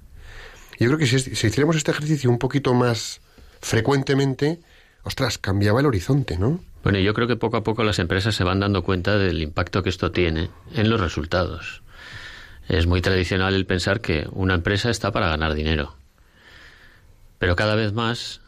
[0.78, 3.20] Yo creo que si, si hiciéramos este ejercicio un poquito más
[3.60, 4.60] frecuentemente,
[5.02, 6.60] ostras, cambiaba el horizonte, ¿no?
[6.82, 9.82] Bueno, yo creo que poco a poco las empresas se van dando cuenta del impacto
[9.82, 11.82] que esto tiene en los resultados.
[12.68, 15.96] Es muy tradicional el pensar que una empresa está para ganar dinero.
[17.38, 18.40] Pero cada vez más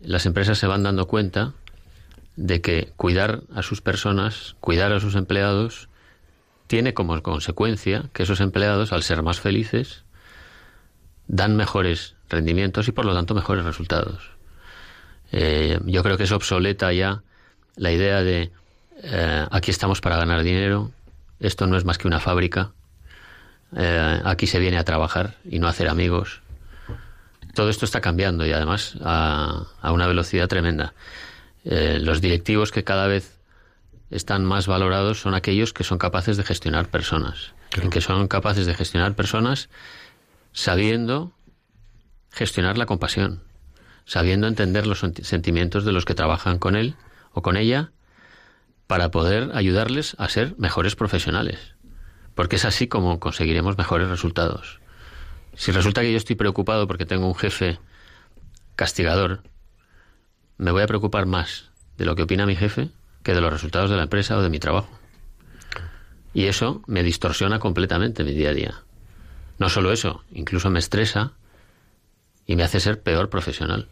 [0.00, 1.52] las empresas se van dando cuenta
[2.36, 5.88] de que cuidar a sus personas, cuidar a sus empleados,
[6.66, 10.04] tiene como consecuencia que esos empleados, al ser más felices,
[11.28, 14.30] dan mejores rendimientos y por lo tanto mejores resultados.
[15.30, 17.22] Eh, yo creo que es obsoleta ya
[17.76, 18.52] la idea de
[19.02, 20.90] eh, aquí estamos para ganar dinero,
[21.40, 22.72] esto no es más que una fábrica,
[23.76, 26.40] eh, aquí se viene a trabajar y no a hacer amigos.
[27.54, 30.94] Todo esto está cambiando y además a, a una velocidad tremenda.
[31.64, 33.38] Eh, los directivos que cada vez
[34.10, 37.52] están más valorados son aquellos que son capaces de gestionar personas,
[37.90, 39.68] que son capaces de gestionar personas
[40.52, 41.32] sabiendo
[42.30, 43.42] gestionar la compasión,
[44.04, 46.94] sabiendo entender los senti- sentimientos de los que trabajan con él
[47.32, 47.90] o con ella
[48.86, 51.71] para poder ayudarles a ser mejores profesionales.
[52.34, 54.80] Porque es así como conseguiremos mejores resultados.
[55.54, 57.78] Si resulta que yo estoy preocupado porque tengo un jefe
[58.74, 59.42] castigador,
[60.56, 62.88] me voy a preocupar más de lo que opina mi jefe
[63.22, 64.88] que de los resultados de la empresa o de mi trabajo.
[66.34, 68.74] Y eso me distorsiona completamente mi día a día.
[69.58, 71.32] No solo eso, incluso me estresa
[72.46, 73.88] y me hace ser peor profesional.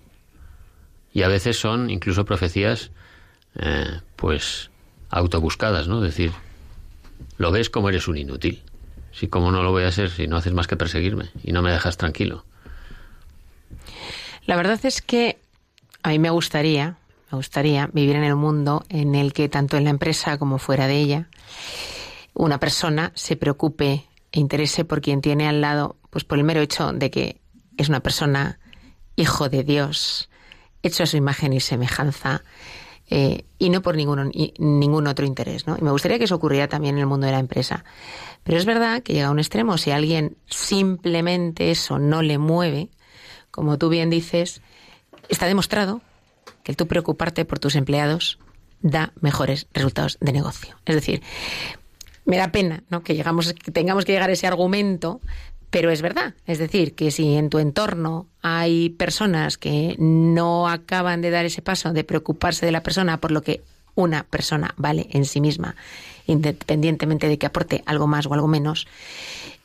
[1.12, 2.90] Y a veces son incluso profecías,
[3.56, 4.70] eh, pues,
[5.10, 6.00] autobuscadas, ¿no?
[6.00, 6.32] Decir,
[7.40, 8.62] lo ves como eres un inútil.
[9.12, 11.62] Si como no lo voy a ser si no haces más que perseguirme y no
[11.62, 12.44] me dejas tranquilo.
[14.44, 15.40] La verdad es que
[16.02, 16.98] a mí me gustaría,
[17.32, 20.86] me gustaría vivir en el mundo en el que tanto en la empresa como fuera
[20.86, 21.28] de ella,
[22.34, 26.60] una persona se preocupe e interese por quien tiene al lado, pues por el mero
[26.60, 27.40] hecho de que
[27.78, 28.60] es una persona
[29.16, 30.28] hijo de Dios,
[30.82, 32.42] hecho a su imagen y semejanza,
[33.10, 35.66] eh, y no por ningún, ningún otro interés.
[35.66, 35.76] ¿no?
[35.76, 37.84] Y me gustaría que eso ocurriera también en el mundo de la empresa.
[38.44, 42.88] Pero es verdad que llega a un extremo, si alguien simplemente eso no le mueve,
[43.50, 44.62] como tú bien dices,
[45.28, 46.00] está demostrado
[46.62, 48.38] que el tú preocuparte por tus empleados
[48.80, 50.76] da mejores resultados de negocio.
[50.86, 51.22] Es decir,
[52.24, 53.02] me da pena ¿no?
[53.02, 55.20] que, llegamos, que tengamos que llegar a ese argumento,
[55.70, 56.34] pero es verdad.
[56.46, 61.62] Es decir, que si en tu entorno hay personas que no acaban de dar ese
[61.62, 63.62] paso de preocuparse de la persona por lo que
[63.94, 65.76] una persona vale en sí misma,
[66.26, 68.86] independientemente de que aporte algo más o algo menos,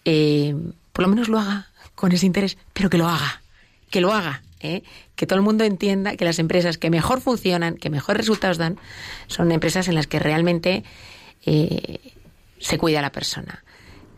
[0.04, 0.56] eh,
[0.94, 3.42] por lo menos lo haga con ese interés, pero que lo haga,
[3.90, 4.44] que lo haga.
[4.62, 4.84] ¿eh?
[5.16, 8.78] Que todo el mundo entienda que las empresas que mejor funcionan, que mejores resultados dan,
[9.28, 10.84] son empresas en las que realmente
[11.46, 12.00] eh,
[12.60, 13.64] se cuida la persona,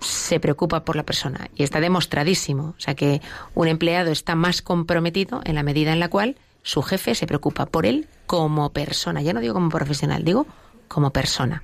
[0.02, 2.76] se preocupa por la persona y está demostradísimo.
[2.78, 3.22] O sea que
[3.56, 7.66] un empleado está más comprometido en la medida en la cual su jefe se preocupa
[7.66, 9.22] por él como persona.
[9.22, 10.48] Ya no digo como profesional, digo
[10.88, 11.64] como persona.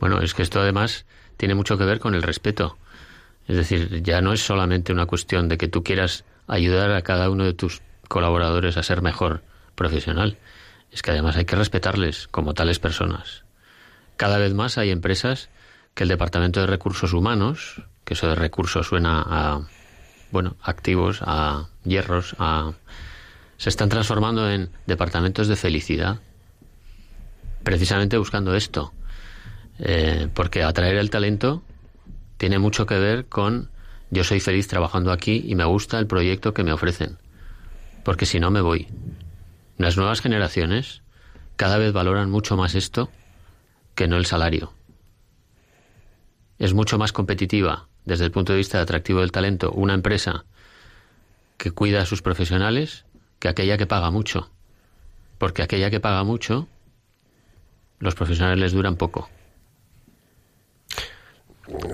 [0.00, 1.06] Bueno, es que esto además
[1.36, 2.76] tiene mucho que ver con el respeto.
[3.46, 7.30] Es decir, ya no es solamente una cuestión de que tú quieras ayudar a cada
[7.30, 9.42] uno de tus colaboradores a ser mejor
[9.74, 10.38] profesional.
[10.90, 13.44] Es que además hay que respetarles como tales personas.
[14.16, 15.50] Cada vez más hay empresas
[15.96, 19.66] que el Departamento de Recursos Humanos, que eso de recursos suena a,
[20.30, 22.74] bueno, activos, a hierros, a...
[23.56, 26.20] se están transformando en departamentos de felicidad.
[27.62, 28.92] Precisamente buscando esto.
[29.78, 31.62] Eh, porque atraer el talento
[32.36, 33.70] tiene mucho que ver con
[34.10, 37.16] yo soy feliz trabajando aquí y me gusta el proyecto que me ofrecen.
[38.04, 38.86] Porque si no me voy.
[39.78, 41.00] Las nuevas generaciones
[41.56, 43.08] cada vez valoran mucho más esto
[43.94, 44.75] que no el salario.
[46.58, 50.44] Es mucho más competitiva desde el punto de vista de atractivo del talento una empresa
[51.58, 53.04] que cuida a sus profesionales
[53.38, 54.50] que aquella que paga mucho.
[55.38, 56.66] Porque aquella que paga mucho,
[57.98, 59.28] los profesionales les duran poco.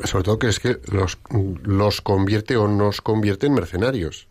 [0.05, 1.19] Sobre todo que es que los,
[1.65, 4.29] los convierte o nos convierte en mercenarios.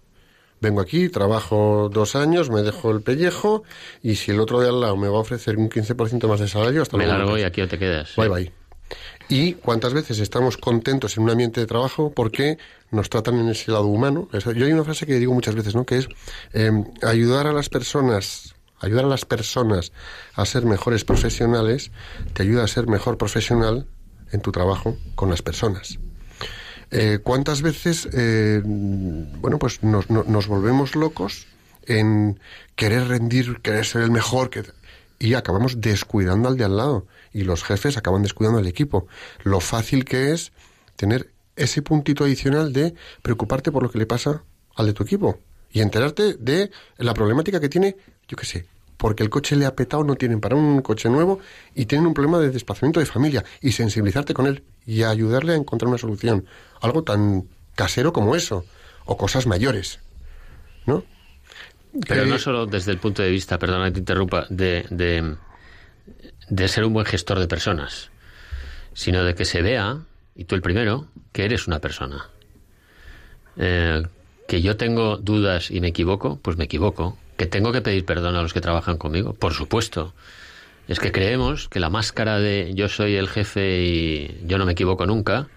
[0.62, 3.64] Vengo aquí, trabajo dos años, me dejo el pellejo
[4.04, 6.48] y si el otro de al lado me va a ofrecer un 15% más de
[6.48, 7.18] salario, hasta Me luego.
[7.20, 8.16] largo y aquí te quedas.
[8.16, 8.61] Bye bye.
[9.32, 12.58] ¿Y cuántas veces estamos contentos en un ambiente de trabajo porque
[12.92, 14.28] nos tratan en ese lado humano?
[14.34, 15.86] Yo hay una frase que digo muchas veces, ¿no?
[15.86, 16.10] Que es
[16.52, 16.70] eh,
[17.02, 19.94] ayudar a las personas, ayudar a las personas
[20.34, 21.92] a ser mejores profesionales,
[22.34, 23.88] te ayuda a ser mejor profesional
[24.34, 25.98] en tu trabajo con las personas.
[26.92, 31.48] Eh, ¿Cuántas veces, eh, bueno, pues nos, no- nos volvemos locos
[31.86, 32.38] en
[32.76, 34.52] querer rendir, querer ser el mejor,
[35.20, 37.08] y acabamos descuidando al de al lado?
[37.34, 39.08] Y los jefes acaban descuidando al equipo.
[39.44, 40.52] Lo fácil que es
[40.96, 44.44] tener ese puntito adicional de preocuparte por lo que le pasa
[44.76, 45.40] al de tu equipo
[45.72, 47.96] y enterarte de la problemática que tiene,
[48.28, 48.66] yo qué sé,
[48.98, 51.40] porque el coche le ha petado, no tienen para un coche nuevo
[51.74, 55.56] y tienen un problema de desplazamiento de familia y sensibilizarte con él y ayudarle a
[55.56, 56.46] encontrar una solución.
[56.82, 58.66] Algo tan casero como eso
[59.06, 60.00] o cosas mayores,
[60.86, 61.04] ¿no?
[62.08, 65.36] Pero Eh, no solo desde el punto de vista, perdona que te interrumpa, de, de,
[66.52, 68.12] de ser un buen gestor de personas,
[68.94, 70.00] sino de que se vea,
[70.36, 72.30] y tú el primero, que eres una persona.
[73.56, 74.04] Eh,
[74.50, 77.18] que yo tengo dudas y me equivoco, pues me equivoco.
[77.38, 80.14] Que tengo que pedir perdón a los que trabajan conmigo, por supuesto.
[80.90, 84.74] Es que creemos que la máscara de yo soy el jefe y yo no me
[84.74, 85.48] equivoco nunca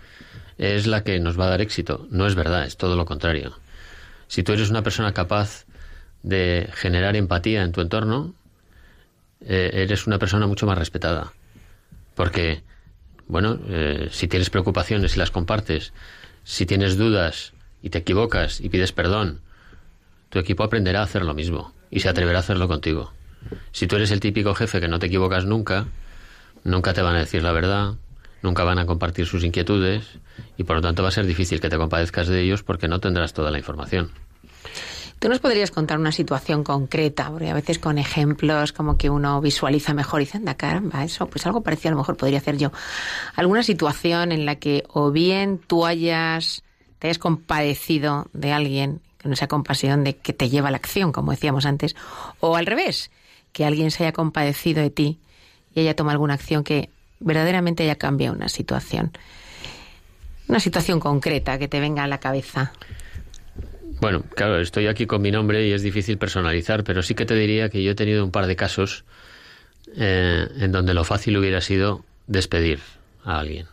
[0.58, 2.06] es la que nos va a dar éxito.
[2.10, 3.58] No es verdad, es todo lo contrario.
[4.28, 5.64] Si tú eres una persona capaz
[6.22, 8.32] de generar empatía en tu entorno,
[9.46, 11.32] eh, eres una persona mucho más respetada.
[12.14, 12.62] Porque,
[13.26, 15.92] bueno, eh, si tienes preocupaciones y las compartes,
[16.44, 19.40] si tienes dudas y te equivocas y pides perdón,
[20.30, 23.12] tu equipo aprenderá a hacer lo mismo y se atreverá a hacerlo contigo.
[23.72, 25.86] Si tú eres el típico jefe que no te equivocas nunca,
[26.64, 27.94] nunca te van a decir la verdad,
[28.42, 30.04] nunca van a compartir sus inquietudes
[30.56, 33.00] y por lo tanto va a ser difícil que te compadezcas de ellos porque no
[33.00, 34.10] tendrás toda la información.
[35.24, 37.30] ¿Tú nos podrías contar una situación concreta?
[37.30, 41.28] Porque a veces con ejemplos como que uno visualiza mejor y dice, anda caramba, eso,
[41.28, 42.72] pues algo parecido a lo mejor podría hacer yo.
[43.34, 46.62] ¿Alguna situación en la que o bien tú hayas,
[46.98, 51.10] te hayas compadecido de alguien, con esa compasión de que te lleva a la acción,
[51.10, 51.96] como decíamos antes,
[52.40, 53.10] o al revés,
[53.54, 55.20] que alguien se haya compadecido de ti
[55.74, 59.10] y haya tomado alguna acción que verdaderamente haya cambiado una situación?
[60.48, 62.74] Una situación concreta que te venga a la cabeza.
[64.04, 67.34] Bueno, claro, estoy aquí con mi nombre y es difícil personalizar, pero sí que te
[67.34, 69.06] diría que yo he tenido un par de casos
[69.96, 72.80] eh, en donde lo fácil hubiera sido despedir
[73.24, 73.66] a alguien.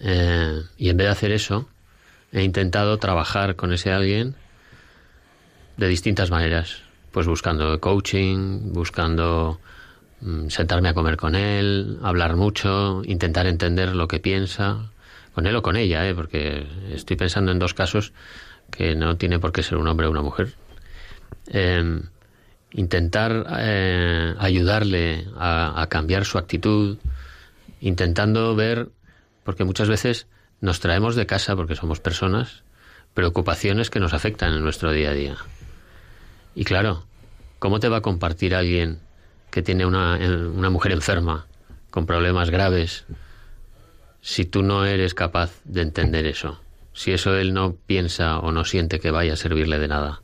[0.00, 1.68] Eh, y en vez de hacer eso,
[2.30, 4.36] he intentado trabajar con ese alguien
[5.78, 6.82] de distintas maneras.
[7.10, 9.58] Pues buscando coaching, buscando
[10.20, 14.92] mm, sentarme a comer con él, hablar mucho, intentar entender lo que piensa,
[15.34, 16.14] con él o con ella, ¿eh?
[16.14, 18.12] porque estoy pensando en dos casos
[18.72, 20.54] que no tiene por qué ser un hombre o una mujer.
[21.46, 22.00] Eh,
[22.72, 26.98] intentar eh, ayudarle a, a cambiar su actitud,
[27.80, 28.88] intentando ver,
[29.44, 30.26] porque muchas veces
[30.60, 32.62] nos traemos de casa, porque somos personas,
[33.14, 35.36] preocupaciones que nos afectan en nuestro día a día.
[36.54, 37.04] Y claro,
[37.58, 39.00] ¿cómo te va a compartir alguien
[39.50, 41.46] que tiene una, una mujer enferma,
[41.90, 43.04] con problemas graves,
[44.22, 46.61] si tú no eres capaz de entender eso?
[46.92, 50.22] Si eso él no piensa o no siente que vaya a servirle de nada.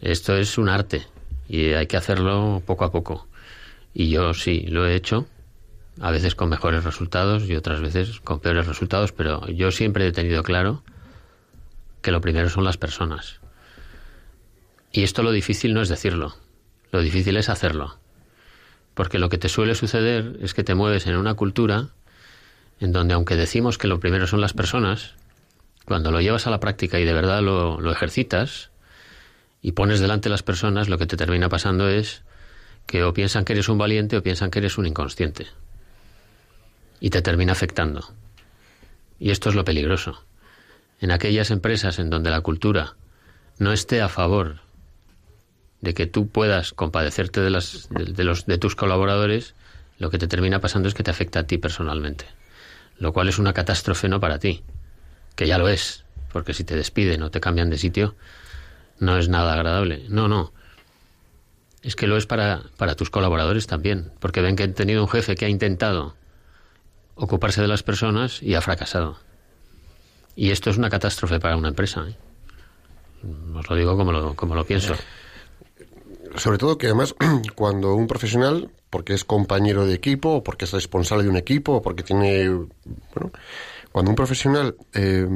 [0.00, 1.06] Esto es un arte
[1.48, 3.28] y hay que hacerlo poco a poco.
[3.92, 5.26] Y yo sí, lo he hecho,
[6.00, 10.12] a veces con mejores resultados y otras veces con peores resultados, pero yo siempre he
[10.12, 10.82] tenido claro
[12.02, 13.40] que lo primero son las personas.
[14.92, 16.36] Y esto lo difícil no es decirlo,
[16.92, 17.98] lo difícil es hacerlo.
[18.94, 21.90] Porque lo que te suele suceder es que te mueves en una cultura
[22.80, 25.14] en donde aunque decimos que lo primero son las personas,
[25.84, 28.70] cuando lo llevas a la práctica y de verdad lo, ejercitas
[29.60, 32.22] y pones delante las personas, lo que te termina pasando es
[32.86, 35.46] que o piensan que eres un valiente o piensan que eres un inconsciente.
[37.00, 38.14] Y te termina afectando.
[39.18, 40.24] Y esto es lo peligroso.
[41.00, 42.96] En aquellas empresas en donde la cultura
[43.58, 44.60] no esté a favor
[45.82, 49.54] de que tú puedas compadecerte de, las, de los, de tus colaboradores,
[49.98, 52.26] lo que te termina pasando es que te afecta a ti personalmente.
[53.00, 54.62] Lo cual es una catástrofe no para ti,
[55.34, 58.14] que ya lo es, porque si te despiden o te cambian de sitio,
[59.00, 60.04] no es nada agradable.
[60.08, 60.52] No, no.
[61.82, 65.08] Es que lo es para, para tus colaboradores también, porque ven que han tenido un
[65.08, 66.14] jefe que ha intentado
[67.14, 69.18] ocuparse de las personas y ha fracasado.
[70.36, 72.06] Y esto es una catástrofe para una empresa.
[72.08, 72.16] ¿eh?
[73.54, 74.94] Os lo digo como lo, como lo pienso.
[76.36, 77.14] Sobre todo que además
[77.54, 81.74] cuando un profesional, porque es compañero de equipo, o porque es responsable de un equipo,
[81.74, 82.48] o porque tiene...
[82.48, 83.32] Bueno,
[83.92, 85.26] cuando un profesional eh,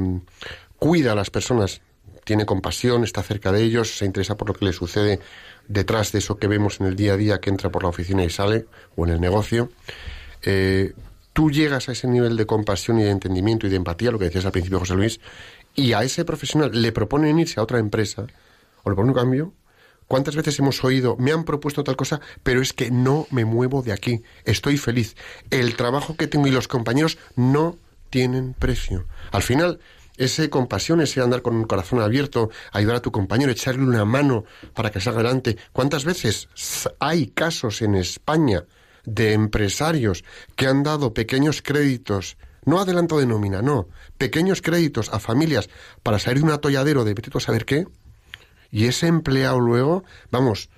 [0.77, 1.81] cuida a las personas,
[2.25, 5.19] tiene compasión, está cerca de ellos, se interesa por lo que les sucede
[5.67, 8.23] detrás de eso que vemos en el día a día que entra por la oficina
[8.23, 9.71] y sale, o en el negocio,
[10.41, 10.93] eh,
[11.33, 14.25] tú llegas a ese nivel de compasión y de entendimiento y de empatía, lo que
[14.25, 15.19] decías al principio, José Luis,
[15.75, 18.27] y a ese profesional le proponen irse a otra empresa,
[18.83, 19.53] o le ponen un cambio,
[20.07, 23.81] ¿Cuántas veces hemos oído, me han propuesto tal cosa, pero es que no me muevo
[23.81, 25.15] de aquí, estoy feliz.
[25.49, 27.77] El trabajo que tengo y los compañeros no
[28.09, 29.05] tienen precio.
[29.31, 29.79] Al final,
[30.17, 34.45] ese compasión, ese andar con un corazón abierto, ayudar a tu compañero, echarle una mano
[34.73, 35.57] para que salga adelante.
[35.73, 36.47] ¿Cuántas veces
[36.99, 38.65] hay casos en España
[39.05, 40.23] de empresarios
[40.55, 43.87] que han dado pequeños créditos, no adelanto de nómina, no,
[44.17, 45.69] pequeños créditos a familias
[46.01, 47.85] para salir de un atolladero de vete a saber qué?
[48.71, 50.69] Y ese empleado luego, vamos,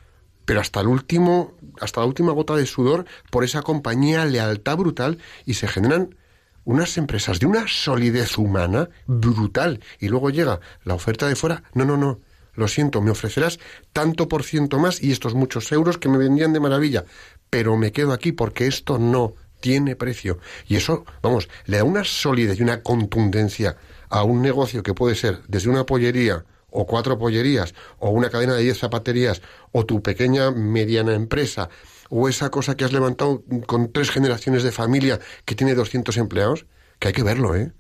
[0.46, 5.18] pero hasta el último, hasta la última gota de sudor por esa compañía, lealtad brutal,
[5.46, 6.16] y se generan
[6.64, 9.82] unas empresas de una solidez humana brutal.
[10.00, 12.20] Y luego llega la oferta de fuera, no, no, no,
[12.54, 13.60] lo siento, me ofrecerás
[13.94, 17.06] tanto por ciento más y estos muchos euros que me vendían de maravilla,
[17.50, 20.40] pero me quedo aquí porque esto no tiene precio.
[20.68, 23.78] Y eso, vamos, le da una solidez y una contundencia
[24.10, 28.54] a un negocio que puede ser desde una pollería o cuatro pollerías, o una cadena
[28.54, 29.42] de diez zapaterías,
[29.72, 31.70] o tu pequeña mediana empresa,
[32.10, 36.66] o esa cosa que has levantado con tres generaciones de familia que tiene 200 empleados,
[37.00, 37.74] que hay que verlo, ¿eh?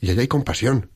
[0.00, 0.90] Y ahí hay compasión.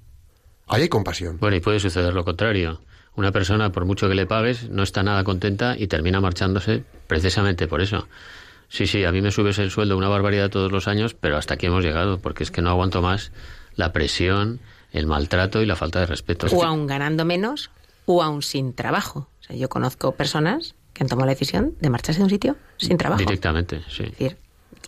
[0.66, 1.38] Ahí hay compasión.
[1.38, 2.80] Bueno, y puede suceder lo contrario.
[3.16, 7.68] Una persona, por mucho que le pagues, no está nada contenta y termina marchándose precisamente
[7.68, 8.08] por eso.
[8.68, 11.54] Sí, sí, a mí me subes el sueldo una barbaridad todos los años, pero hasta
[11.54, 13.30] aquí hemos llegado, porque es que no aguanto más
[13.76, 14.60] la presión,
[14.94, 16.46] el maltrato y la falta de respeto.
[16.52, 17.70] O aún ganando menos,
[18.06, 19.28] o aún sin trabajo.
[19.40, 22.56] O sea, yo conozco personas que han tomado la decisión de marcharse de un sitio
[22.78, 23.18] sin trabajo.
[23.18, 24.04] Directamente, sí.
[24.04, 24.36] Es decir,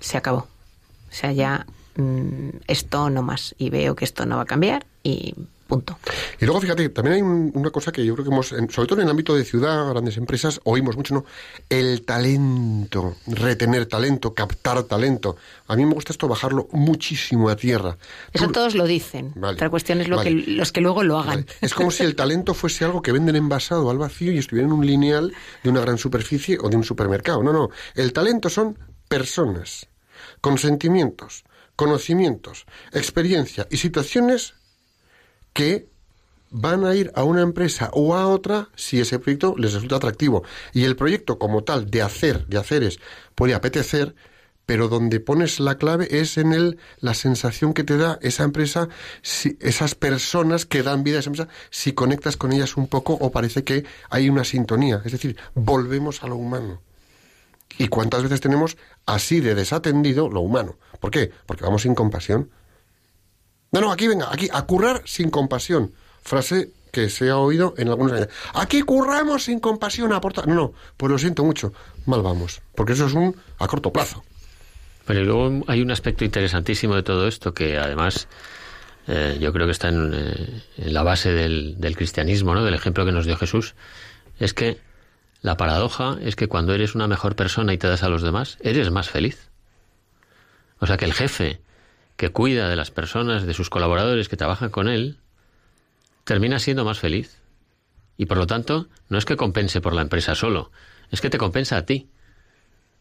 [0.00, 0.38] se acabó.
[0.38, 3.56] O sea, ya mm, esto no más.
[3.58, 5.34] Y veo que esto no va a cambiar y
[5.66, 5.98] punto.
[6.40, 8.88] Y luego, fíjate, también hay un- una cosa que yo creo que hemos, en- sobre
[8.88, 11.24] todo en el ámbito de ciudad, grandes empresas, oímos mucho, ¿no?
[11.68, 15.36] El talento, retener talento, captar talento.
[15.66, 17.96] A mí me gusta esto bajarlo muchísimo a tierra.
[18.32, 19.32] Eso Tú- todos lo dicen.
[19.34, 20.30] Vale, Otra cuestión es lo vale.
[20.44, 21.40] que, los que luego lo hagan.
[21.40, 21.46] Vale.
[21.60, 24.72] Es como si el talento fuese algo que venden envasado al vacío y estuviera en
[24.72, 27.42] un lineal de una gran superficie o de un supermercado.
[27.42, 27.70] No, no.
[27.94, 29.86] El talento son personas,
[30.40, 31.44] con sentimientos,
[31.74, 34.54] conocimientos, experiencia y situaciones
[35.56, 35.88] que
[36.50, 40.44] van a ir a una empresa o a otra si ese proyecto les resulta atractivo.
[40.74, 43.00] Y el proyecto como tal de hacer, de haceres,
[43.34, 44.14] puede apetecer,
[44.66, 48.90] pero donde pones la clave es en el, la sensación que te da esa empresa,
[49.22, 53.14] si, esas personas que dan vida a esa empresa, si conectas con ellas un poco
[53.14, 55.00] o parece que hay una sintonía.
[55.06, 56.82] Es decir, volvemos a lo humano.
[57.78, 58.76] ¿Y cuántas veces tenemos
[59.06, 60.76] así de desatendido lo humano?
[61.00, 61.32] ¿Por qué?
[61.46, 62.50] Porque vamos sin compasión.
[63.76, 65.92] No, no, aquí venga, aquí, a currar sin compasión.
[66.22, 68.26] Frase que se ha oído en algunos.
[68.54, 70.44] Aquí curramos sin compasión, aporta.
[70.46, 71.74] No, no, pues lo siento mucho.
[72.06, 72.62] Mal vamos.
[72.74, 74.24] Porque eso es un a corto plazo.
[75.04, 78.28] Pero luego hay un aspecto interesantísimo de todo esto que además
[79.08, 82.64] eh, yo creo que está en, eh, en la base del, del cristianismo, ¿no?
[82.64, 83.74] del ejemplo que nos dio Jesús.
[84.38, 84.80] Es que
[85.42, 88.56] la paradoja es que cuando eres una mejor persona y te das a los demás,
[88.62, 89.50] eres más feliz.
[90.78, 91.60] O sea que el jefe
[92.16, 95.18] que cuida de las personas, de sus colaboradores que trabajan con él,
[96.24, 97.38] termina siendo más feliz.
[98.16, 100.70] Y por lo tanto, no es que compense por la empresa solo,
[101.10, 102.08] es que te compensa a ti.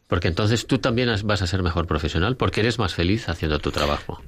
[0.07, 3.72] Porque entonces tú también vas a ser mejor profesional porque eres más feliz haciendo tu
[3.72, 4.22] trabajo.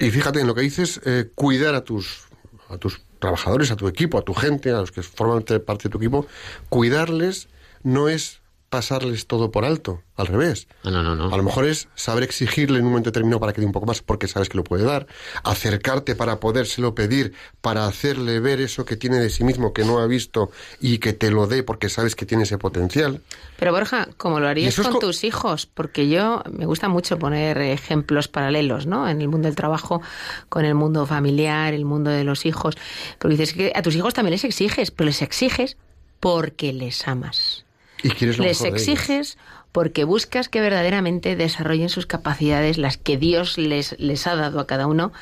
[0.00, 2.24] Y fíjate en lo que dices, eh, cuidar a tus,
[2.70, 5.84] a tus trabajadores, a tu equipo, a tu gente, a los que forman te- parte
[5.84, 6.26] de tu equipo,
[6.70, 7.48] cuidarles
[7.82, 8.40] no es
[8.72, 10.66] pasarles todo por alto, al revés.
[10.82, 11.32] Ah, No, no, no.
[11.32, 13.84] A lo mejor es saber exigirle en un momento determinado para que dé un poco
[13.86, 15.06] más porque sabes que lo puede dar,
[15.44, 19.98] acercarte para podérselo pedir, para hacerle ver eso que tiene de sí mismo que no
[19.98, 20.50] ha visto
[20.80, 23.20] y que te lo dé porque sabes que tiene ese potencial.
[23.58, 27.58] Pero Borja, como lo harías con co- tus hijos, porque yo me gusta mucho poner
[27.58, 29.06] ejemplos paralelos, ¿no?
[29.08, 30.00] En el mundo del trabajo,
[30.48, 32.76] con el mundo familiar, el mundo de los hijos.
[33.18, 35.76] Porque dices que a tus hijos también les exiges, pero les exiges
[36.20, 37.66] porque les amas.
[38.02, 39.00] Y quieres lo Les mejor de ellos.
[39.00, 39.38] exiges
[39.72, 44.66] porque buscas que verdaderamente desarrollen sus capacidades, las que Dios les, les ha dado a
[44.66, 45.12] cada uno,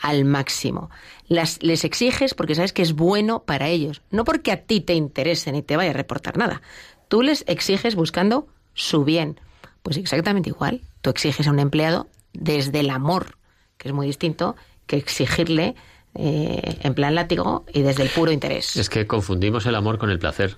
[0.00, 0.90] al máximo.
[1.28, 4.94] Las, les exiges porque sabes que es bueno para ellos, no porque a ti te
[4.94, 6.62] interese ni te vaya a reportar nada.
[7.08, 9.40] Tú les exiges buscando su bien.
[9.82, 10.80] Pues exactamente igual.
[11.02, 13.36] Tú exiges a un empleado desde el amor,
[13.76, 15.74] que es muy distinto que exigirle
[16.14, 18.76] eh, en plan látigo y desde el puro interés.
[18.76, 20.56] Es que confundimos el amor con el placer.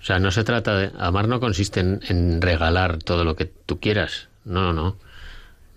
[0.00, 0.90] O sea, no se trata de...
[0.98, 4.28] Amar no consiste en, regalar todo lo que tú quieras.
[4.44, 4.96] No, no, no.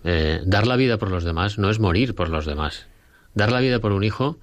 [0.04, 2.86] Eh, dar la vida por los demás no es morir por los demás.
[3.34, 4.38] Dar la vida por un hijo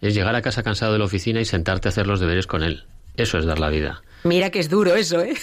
[0.00, 2.62] es llegar a casa cansado de la oficina y sentarte a hacer los deberes con
[2.62, 2.84] él.
[3.16, 4.02] Eso es dar la vida.
[4.24, 5.34] Mira que es duro eso, ¿eh?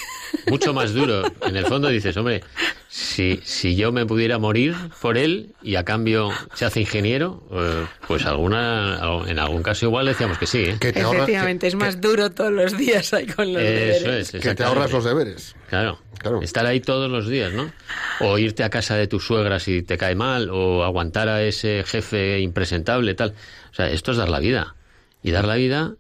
[0.48, 1.22] Mucho más duro.
[1.48, 2.44] En el fondo dices, hombre,
[2.90, 7.86] si, si yo me pudiera morir por él y a cambio se hace ingeniero, eh,
[8.08, 10.64] pues alguna, en algún caso igual decíamos que sí.
[10.64, 10.78] ¿eh?
[10.80, 14.06] Que te, ahorra- Efectivamente, que- es más duro todos los días ahí con los Eso
[14.06, 14.34] deberes.
[14.34, 14.42] es.
[14.42, 15.56] que te ahorras los deberes.
[15.70, 16.00] Claro.
[16.18, 16.42] Claro.
[16.42, 17.72] Estar ahí todos los días, ¿no?
[18.20, 21.84] O irte a casa de tu suegra si te cae mal, o aguantar a ese
[21.86, 23.34] jefe impresentable, tal.
[23.72, 24.76] O sea, esto es dar la vida.
[25.24, 25.96] Y dar la vida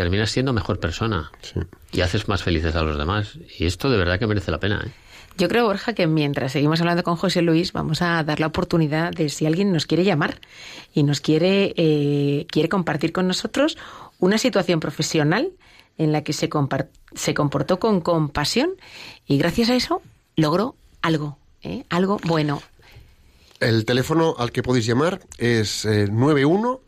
[0.00, 1.30] terminas siendo mejor persona.
[1.42, 1.60] Sí.
[1.92, 3.38] Y haces más felices a los demás.
[3.58, 4.90] Y esto de verdad que merece la pena, ¿eh?
[5.36, 9.12] Yo creo, Borja, que mientras seguimos hablando con José Luis, vamos a dar la oportunidad
[9.12, 10.40] de si alguien nos quiere llamar
[10.94, 13.76] y nos quiere, eh, quiere compartir con nosotros
[14.18, 15.50] una situación profesional
[15.98, 18.70] en la que se, compar- se comportó con compasión
[19.26, 20.02] y gracias a eso
[20.36, 21.84] logró algo, ¿eh?
[21.90, 22.62] algo bueno.
[23.60, 26.80] El teléfono al que podéis llamar es eh, 91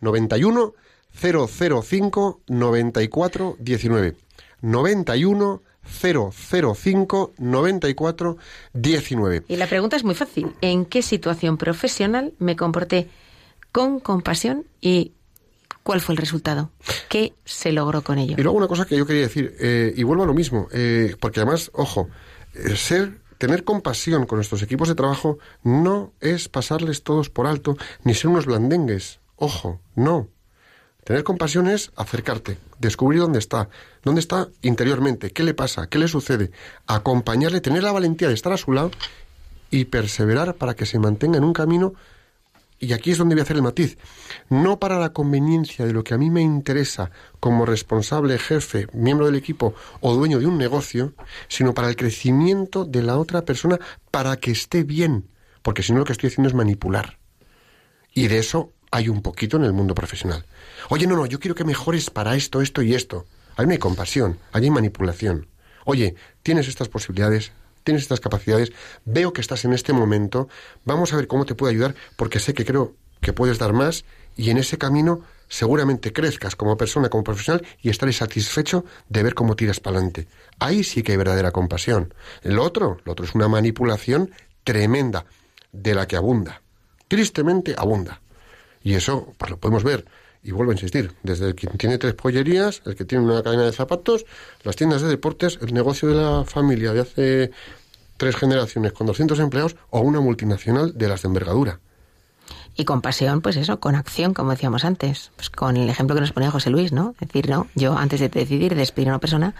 [0.00, 0.74] 91
[1.20, 4.16] 005 94 19.
[4.62, 8.36] 91 005 94
[8.72, 9.44] 19.
[9.48, 10.54] Y la pregunta es muy fácil.
[10.60, 13.08] ¿En qué situación profesional me comporté
[13.72, 15.12] con compasión y
[15.82, 16.70] cuál fue el resultado?
[17.08, 18.34] ¿Qué se logró con ello?
[18.38, 21.14] Y luego una cosa que yo quería decir, eh, y vuelvo a lo mismo, eh,
[21.20, 22.08] porque además, ojo,
[22.54, 27.76] eh, ser, tener compasión con nuestros equipos de trabajo no es pasarles todos por alto,
[28.02, 29.20] ni ser unos blandengues.
[29.36, 30.28] Ojo, no.
[31.06, 33.68] Tener compasión es acercarte, descubrir dónde está,
[34.02, 36.50] dónde está interiormente, qué le pasa, qué le sucede,
[36.88, 38.90] acompañarle, tener la valentía de estar a su lado
[39.70, 41.94] y perseverar para que se mantenga en un camino.
[42.80, 43.98] Y aquí es donde voy a hacer el matiz,
[44.50, 49.26] no para la conveniencia de lo que a mí me interesa como responsable, jefe, miembro
[49.26, 51.14] del equipo o dueño de un negocio,
[51.46, 53.78] sino para el crecimiento de la otra persona
[54.10, 55.28] para que esté bien,
[55.62, 57.20] porque si no lo que estoy haciendo es manipular.
[58.12, 60.46] Y de eso hay un poquito en el mundo profesional.
[60.88, 63.26] Oye, no, no, yo quiero que mejores para esto, esto y esto.
[63.56, 65.48] Ahí no hay compasión, ahí hay manipulación.
[65.84, 67.52] Oye, tienes estas posibilidades,
[67.84, 68.72] tienes estas capacidades,
[69.04, 70.48] veo que estás en este momento,
[70.86, 74.06] vamos a ver cómo te puedo ayudar, porque sé que creo que puedes dar más
[74.34, 79.34] y en ese camino seguramente crezcas como persona, como profesional y estaré satisfecho de ver
[79.34, 80.26] cómo tiras para adelante.
[80.58, 82.14] Ahí sí que hay verdadera compasión.
[82.42, 84.30] Lo otro, lo otro es una manipulación
[84.64, 85.26] tremenda,
[85.70, 86.62] de la que abunda.
[87.08, 88.22] Tristemente abunda.
[88.86, 90.04] Y eso pues lo podemos ver.
[90.44, 93.64] Y vuelvo a insistir, desde el que tiene tres pollerías, el que tiene una cadena
[93.64, 94.24] de zapatos,
[94.62, 97.50] las tiendas de deportes, el negocio de la familia de hace
[98.16, 101.80] tres generaciones con 200 empleados o una multinacional de las de envergadura.
[102.76, 106.20] Y con pasión, pues eso, con acción, como decíamos antes, pues con el ejemplo que
[106.20, 107.16] nos ponía José Luis, ¿no?
[107.20, 109.56] Es decir, no, yo antes de decidir despedir a una persona,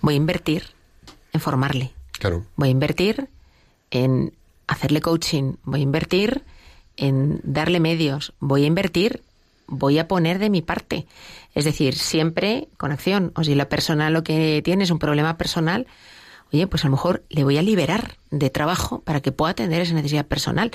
[0.00, 0.62] voy a invertir
[1.32, 2.44] en formarle, Claro.
[2.54, 3.28] voy a invertir
[3.90, 4.32] en
[4.68, 6.44] hacerle coaching, voy a invertir
[6.98, 9.22] en darle medios, voy a invertir,
[9.66, 11.06] voy a poner de mi parte.
[11.54, 13.32] Es decir, siempre con acción.
[13.36, 15.86] O si la persona lo que tiene es un problema personal,
[16.52, 19.80] oye, pues a lo mejor le voy a liberar de trabajo para que pueda atender
[19.80, 20.70] esa necesidad personal.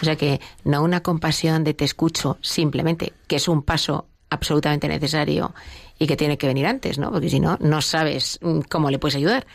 [0.00, 4.88] O sea que no una compasión de te escucho simplemente, que es un paso absolutamente
[4.88, 5.54] necesario
[5.98, 7.12] y que tiene que venir antes, ¿no?
[7.12, 9.46] Porque si no, no sabes mm, cómo le puedes ayudar.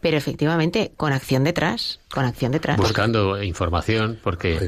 [0.00, 2.76] Pero efectivamente, con acción detrás, con acción detrás.
[2.76, 4.58] Buscando información, porque.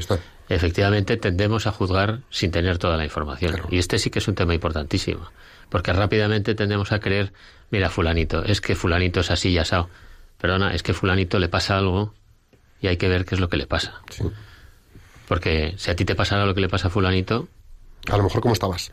[0.55, 3.61] Efectivamente tendemos a juzgar sin tener toda la información.
[3.69, 5.31] Y este sí que es un tema importantísimo.
[5.69, 7.31] Porque rápidamente tendemos a creer,
[7.69, 9.89] mira, fulanito, es que fulanito es así y asado.
[10.37, 12.13] Perdona, es que fulanito le pasa algo
[12.81, 14.01] y hay que ver qué es lo que le pasa.
[14.09, 14.23] Sí.
[15.27, 17.47] Porque si a ti te pasara lo que le pasa a fulanito,
[18.09, 18.91] A lo mejor como estabas.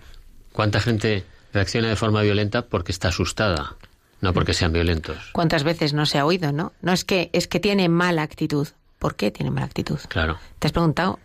[0.53, 3.75] ¿cuánta gente reacciona de forma violenta porque está asustada?
[4.21, 5.31] No porque sean violentos.
[5.33, 6.73] ¿Cuántas veces no se ha oído, no?
[6.83, 8.69] No es que es que tiene mala actitud.
[8.99, 9.99] ¿Por qué tiene mala actitud?
[10.09, 10.39] Claro.
[10.59, 11.19] ¿Te has preguntado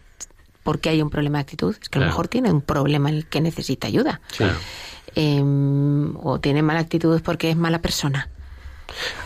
[0.64, 1.76] por qué hay un problema de actitud?
[1.80, 2.12] Es que a lo Claro.
[2.12, 4.22] mejor tiene un problema en el que necesita ayuda.
[4.36, 4.58] Claro.
[5.16, 8.30] Em, o tiene mala actitud porque es mala persona.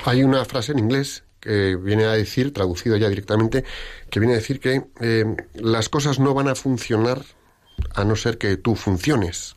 [0.06, 3.64] Hay una frase en inglés que viene a decir, traducido ya directamente,
[4.10, 7.22] que viene a decir que eh, las cosas no van a funcionar
[7.96, 9.56] a no ser que tú funciones.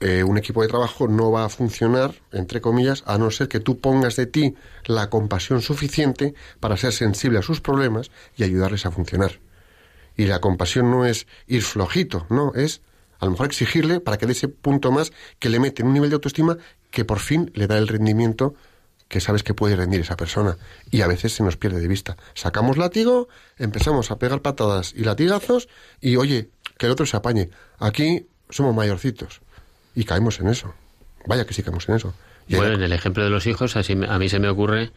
[0.00, 3.60] Eh, un equipo de trabajo no va a funcionar, entre comillas, a no ser que
[3.60, 4.54] tú pongas de ti
[4.84, 9.40] la compasión suficiente para ser sensible a sus problemas y ayudarles a funcionar.
[10.18, 12.82] Y la compasión no es ir flojito, no, es
[13.20, 15.94] a lo mejor exigirle para que dé ese punto más que le mete en un
[15.94, 16.58] nivel de autoestima
[16.90, 18.54] que por fin le da el rendimiento
[19.08, 20.56] que sabes que puede rendir esa persona.
[20.90, 22.16] Y a veces se nos pierde de vista.
[22.34, 25.68] Sacamos látigo, empezamos a pegar patadas y latigazos
[26.00, 27.50] y oye, que el otro se apañe.
[27.78, 29.40] Aquí somos mayorcitos
[29.94, 30.74] y caemos en eso.
[31.26, 32.12] Vaya que sí caemos en eso.
[32.48, 34.90] Y Bueno, en el ejemplo de los hijos, así a mí se me ocurre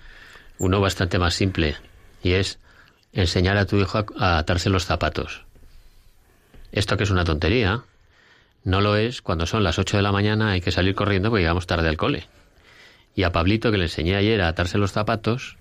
[0.57, 1.76] uno bastante más simple,
[2.24, 2.59] y es
[3.14, 5.43] enseñar a tu hijo a, a atarse los zapatos.
[6.72, 7.84] Esto que es una tontería,
[8.64, 11.41] no lo es cuando son las 8 de la mañana, hay que salir corriendo porque
[11.41, 12.28] llegamos tarde al cole.
[13.16, 15.57] Y a Pablito, que le enseñé ayer a atarse los zapatos,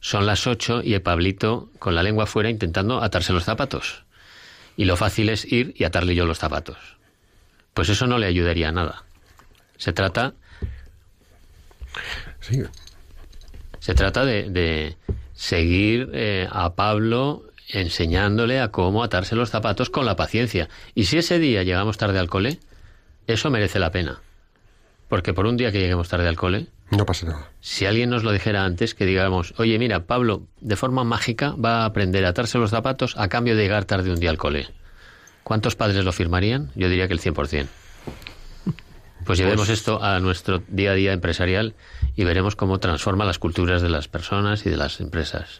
[0.00, 4.04] son las 8 y el Pablito con la lengua fuera intentando atarse los zapatos.
[4.76, 6.78] Y lo fácil es ir y atarle yo los zapatos.
[7.74, 9.04] Pues eso no le ayudaría a nada.
[9.76, 10.34] Se trata
[12.40, 12.62] sí,
[13.80, 14.96] Se trata de, de
[15.38, 20.68] seguir eh, a Pablo enseñándole a cómo atarse los zapatos con la paciencia.
[20.96, 22.58] Y si ese día llegamos tarde al cole,
[23.28, 24.20] eso merece la pena.
[25.06, 27.50] Porque por un día que lleguemos tarde al cole, no pasa nada.
[27.60, 31.82] si alguien nos lo dijera antes, que digamos, oye, mira, Pablo, de forma mágica va
[31.82, 34.68] a aprender a atarse los zapatos a cambio de llegar tarde un día al cole.
[35.44, 36.72] ¿Cuántos padres lo firmarían?
[36.74, 37.68] Yo diría que el 100%.
[39.28, 41.74] Pues llevemos esto a nuestro día a día empresarial
[42.16, 45.58] y veremos cómo transforma las culturas de las personas y de las empresas.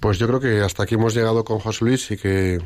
[0.00, 2.60] Pues yo creo que hasta aquí hemos llegado con José Luis y que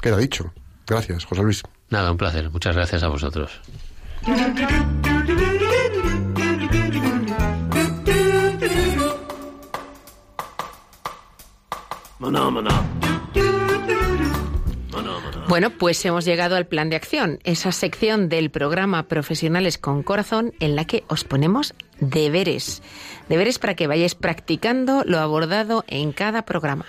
[0.00, 0.52] queda dicho.
[0.86, 1.62] Gracias, José Luis.
[1.90, 2.48] Nada, un placer.
[2.50, 3.60] Muchas gracias a vosotros.
[15.48, 20.54] Bueno, pues hemos llegado al plan de acción, esa sección del programa Profesionales con Corazón
[20.58, 22.82] en la que os ponemos deberes.
[23.28, 26.86] Deberes para que vayáis practicando lo abordado en cada programa.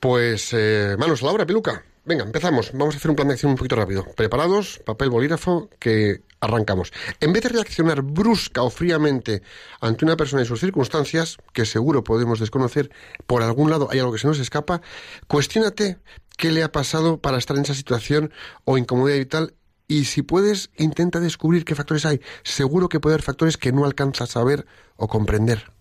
[0.00, 1.84] Pues eh, manos a la obra, peluca.
[2.06, 2.72] Venga, empezamos.
[2.72, 4.06] Vamos a hacer un plan de acción un poquito rápido.
[4.16, 6.90] Preparados, papel, bolígrafo, que arrancamos.
[7.20, 9.42] En vez de reaccionar brusca o fríamente
[9.82, 12.90] ante una persona y sus circunstancias, que seguro podemos desconocer,
[13.26, 14.80] por algún lado hay algo que se nos escapa,
[15.26, 15.98] cuestiónate
[16.38, 18.32] qué le ha pasado para estar en esa situación
[18.64, 19.54] o incomodidad vital
[19.88, 22.20] y si puedes, intenta descubrir qué factores hay.
[22.44, 24.66] Seguro que puede haber factores que no alcanzas a ver
[24.96, 25.72] o comprender.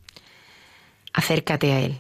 [1.14, 1.99] Acércate a él,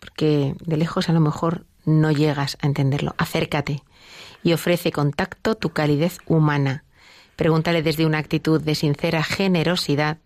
[0.00, 3.14] porque de lejos a lo mejor no llegas a entenderlo.
[3.18, 3.82] Acércate
[4.42, 6.84] y ofrece contacto tu calidez humana.
[7.36, 10.18] Pregúntale desde una actitud de sincera generosidad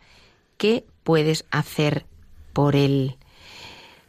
[0.57, 2.07] qué puedes hacer
[2.55, 3.19] por él.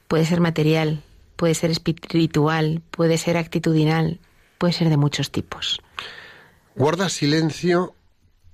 [0.07, 1.03] Puede ser material,
[1.43, 4.21] puede ser espiritual, puede ser actitudinal,
[4.57, 5.81] puede ser de muchos tipos.
[6.73, 7.95] Guarda silencio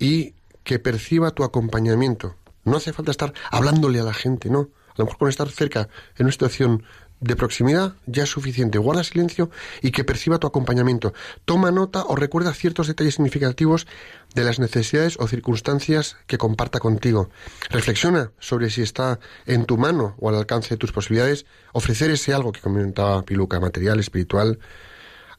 [0.00, 0.34] y
[0.64, 2.34] que perciba tu acompañamiento.
[2.64, 4.70] No hace falta estar hablándole a la gente, no.
[4.88, 6.82] A lo mejor con estar cerca en una situación
[7.20, 8.78] de proximidad ya es suficiente.
[8.78, 9.50] Guarda silencio
[9.82, 11.12] y que perciba tu acompañamiento.
[11.44, 13.86] Toma nota o recuerda ciertos detalles significativos
[14.34, 17.30] de las necesidades o circunstancias que comparta contigo.
[17.68, 22.32] Reflexiona sobre si está en tu mano o al alcance de tus posibilidades ofrecer ese
[22.32, 24.58] algo que comentaba Piluca, material, espiritual,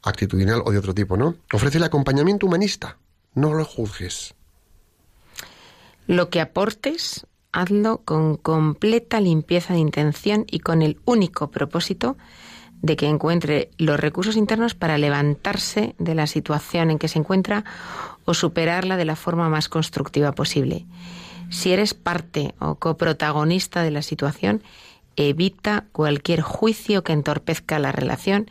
[0.04, 1.36] actitudinal o de otro tipo, ¿no?
[1.52, 2.98] Ofrece el acompañamiento humanista.
[3.34, 4.36] No lo juzgues.
[6.08, 12.18] Lo que aportes, hazlo con completa limpieza de intención y con el único propósito
[12.82, 17.64] de que encuentre los recursos internos para levantarse de la situación en que se encuentra
[18.26, 20.86] o superarla de la forma más constructiva posible.
[21.50, 24.64] Si eres parte o coprotagonista de la situación,
[25.16, 28.50] evita cualquier juicio que entorpezca la relación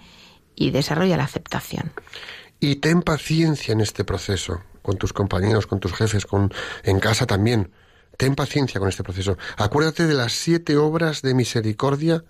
[0.55, 1.92] y desarrolla la aceptación.
[2.61, 6.53] Y ten paciencia en este proceso, con tus compañeros, con tus jefes, con
[6.84, 7.70] en casa también.
[8.20, 9.38] Ten paciencia con este proceso.
[9.56, 12.22] Acuérdate de las siete obras de misericordia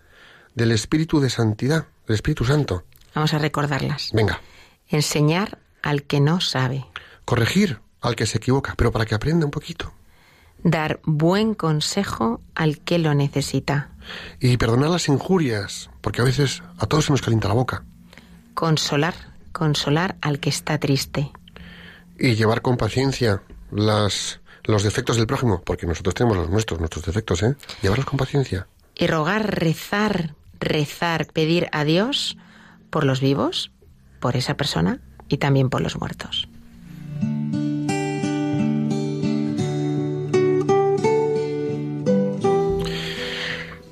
[0.54, 2.84] del Espíritu de Santidad, del Espíritu Santo.
[3.12, 4.10] Vamos a recordarlas.
[4.12, 4.40] Venga,
[4.88, 6.86] Enseñar al que no sabe.
[7.24, 9.92] corregir al que se equivoca, pero para que aprenda un poquito.
[10.62, 13.90] Dar buen consejo al que lo necesita.
[14.38, 17.82] Y perdonar las injurias, porque a veces a todos se nos calienta la boca.
[18.54, 19.14] Consolar,
[19.50, 21.32] consolar al que está triste.
[22.16, 27.04] Y llevar con paciencia las, los defectos del prójimo, porque nosotros tenemos los nuestros, nuestros
[27.04, 27.56] defectos, ¿eh?
[27.82, 28.66] Llevarlos con paciencia.
[28.94, 32.36] Y rogar, rezar, rezar, pedir a Dios
[32.90, 33.70] por los vivos,
[34.20, 36.48] por esa persona y también por los muertos.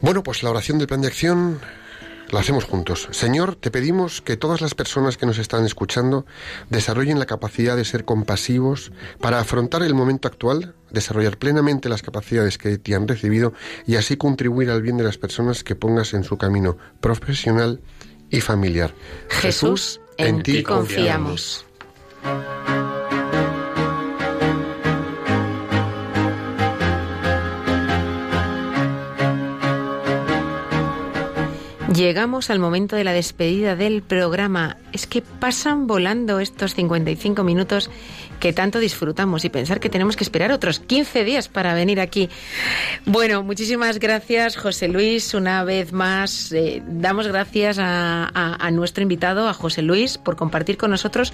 [0.01, 1.61] Bueno, pues la oración del plan de acción
[2.31, 3.09] la hacemos juntos.
[3.11, 6.27] Señor, te pedimos que todas las personas que nos están escuchando
[6.71, 12.59] desarrollen la capacidad de ser compasivos para afrontar el momento actual, desarrollar plenamente las capacidades
[12.59, 13.53] que te han recibido
[13.87, 17.81] y así contribuir al bien de las personas que pongas en su camino profesional
[18.31, 18.95] y familiar.
[19.29, 21.65] Jesús, en ti confiamos.
[31.95, 34.77] Llegamos al momento de la despedida del programa.
[34.93, 37.89] Es que pasan volando estos 55 minutos
[38.41, 42.29] que tanto disfrutamos y pensar que tenemos que esperar otros 15 días para venir aquí.
[43.07, 45.33] Bueno, muchísimas gracias José Luis.
[45.33, 50.91] Una vez más, eh, damos gracias a, nuestro invitado, a José Luis, por compartir con
[50.91, 51.33] nosotros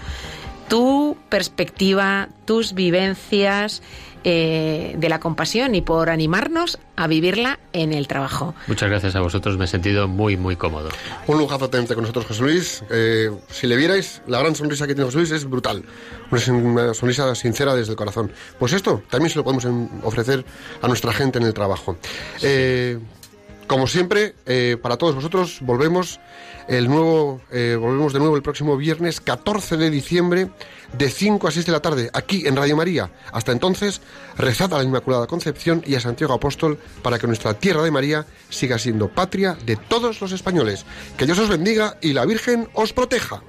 [0.69, 3.83] tu perspectiva, tus vivencias
[4.25, 8.55] eh, de la compasión y por animarnos a vivirla en el trabajo.
[8.67, 10.89] Muchas gracias a vosotros, me he sentido muy, muy cómodo.
[11.27, 12.85] Un lujazo tenerte con nosotros, José Luis.
[12.91, 15.85] Eh, si le vierais, la gran sonrisa que tiene José Luis es brutal.
[16.31, 18.33] Una, sonrisa sincera desde el corazón.
[18.59, 19.67] Pues esto también se lo podemos
[20.03, 20.45] ofrecer
[20.81, 21.97] a nuestra gente en el trabajo.
[22.43, 22.99] Eh,
[23.67, 26.21] como siempre, eh, para todos vosotros, volvemos
[26.69, 30.51] el nuevo, eh, volvemos de nuevo el próximo viernes 14 de diciembre
[30.97, 33.11] de 5 a 6 de la tarde aquí en Radio María.
[33.33, 34.01] Hasta entonces,
[34.37, 38.27] rezad a la Inmaculada Concepción y a Santiago Apóstol para que nuestra tierra de María
[38.49, 40.85] siga siendo patria de todos los españoles.
[41.17, 43.43] Que Dios os bendiga y la Virgen os proteja.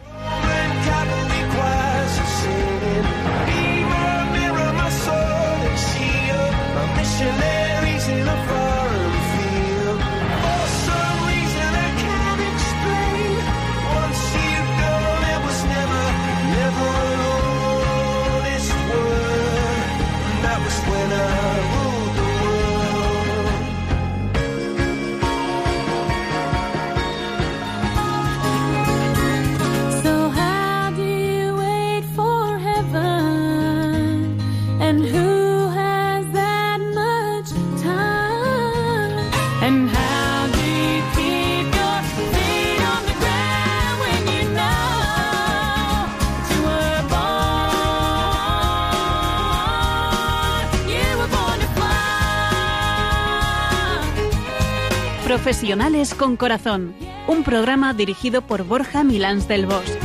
[55.46, 56.96] Profesionales con Corazón,
[57.28, 60.05] un programa dirigido por Borja Milans del Bosch.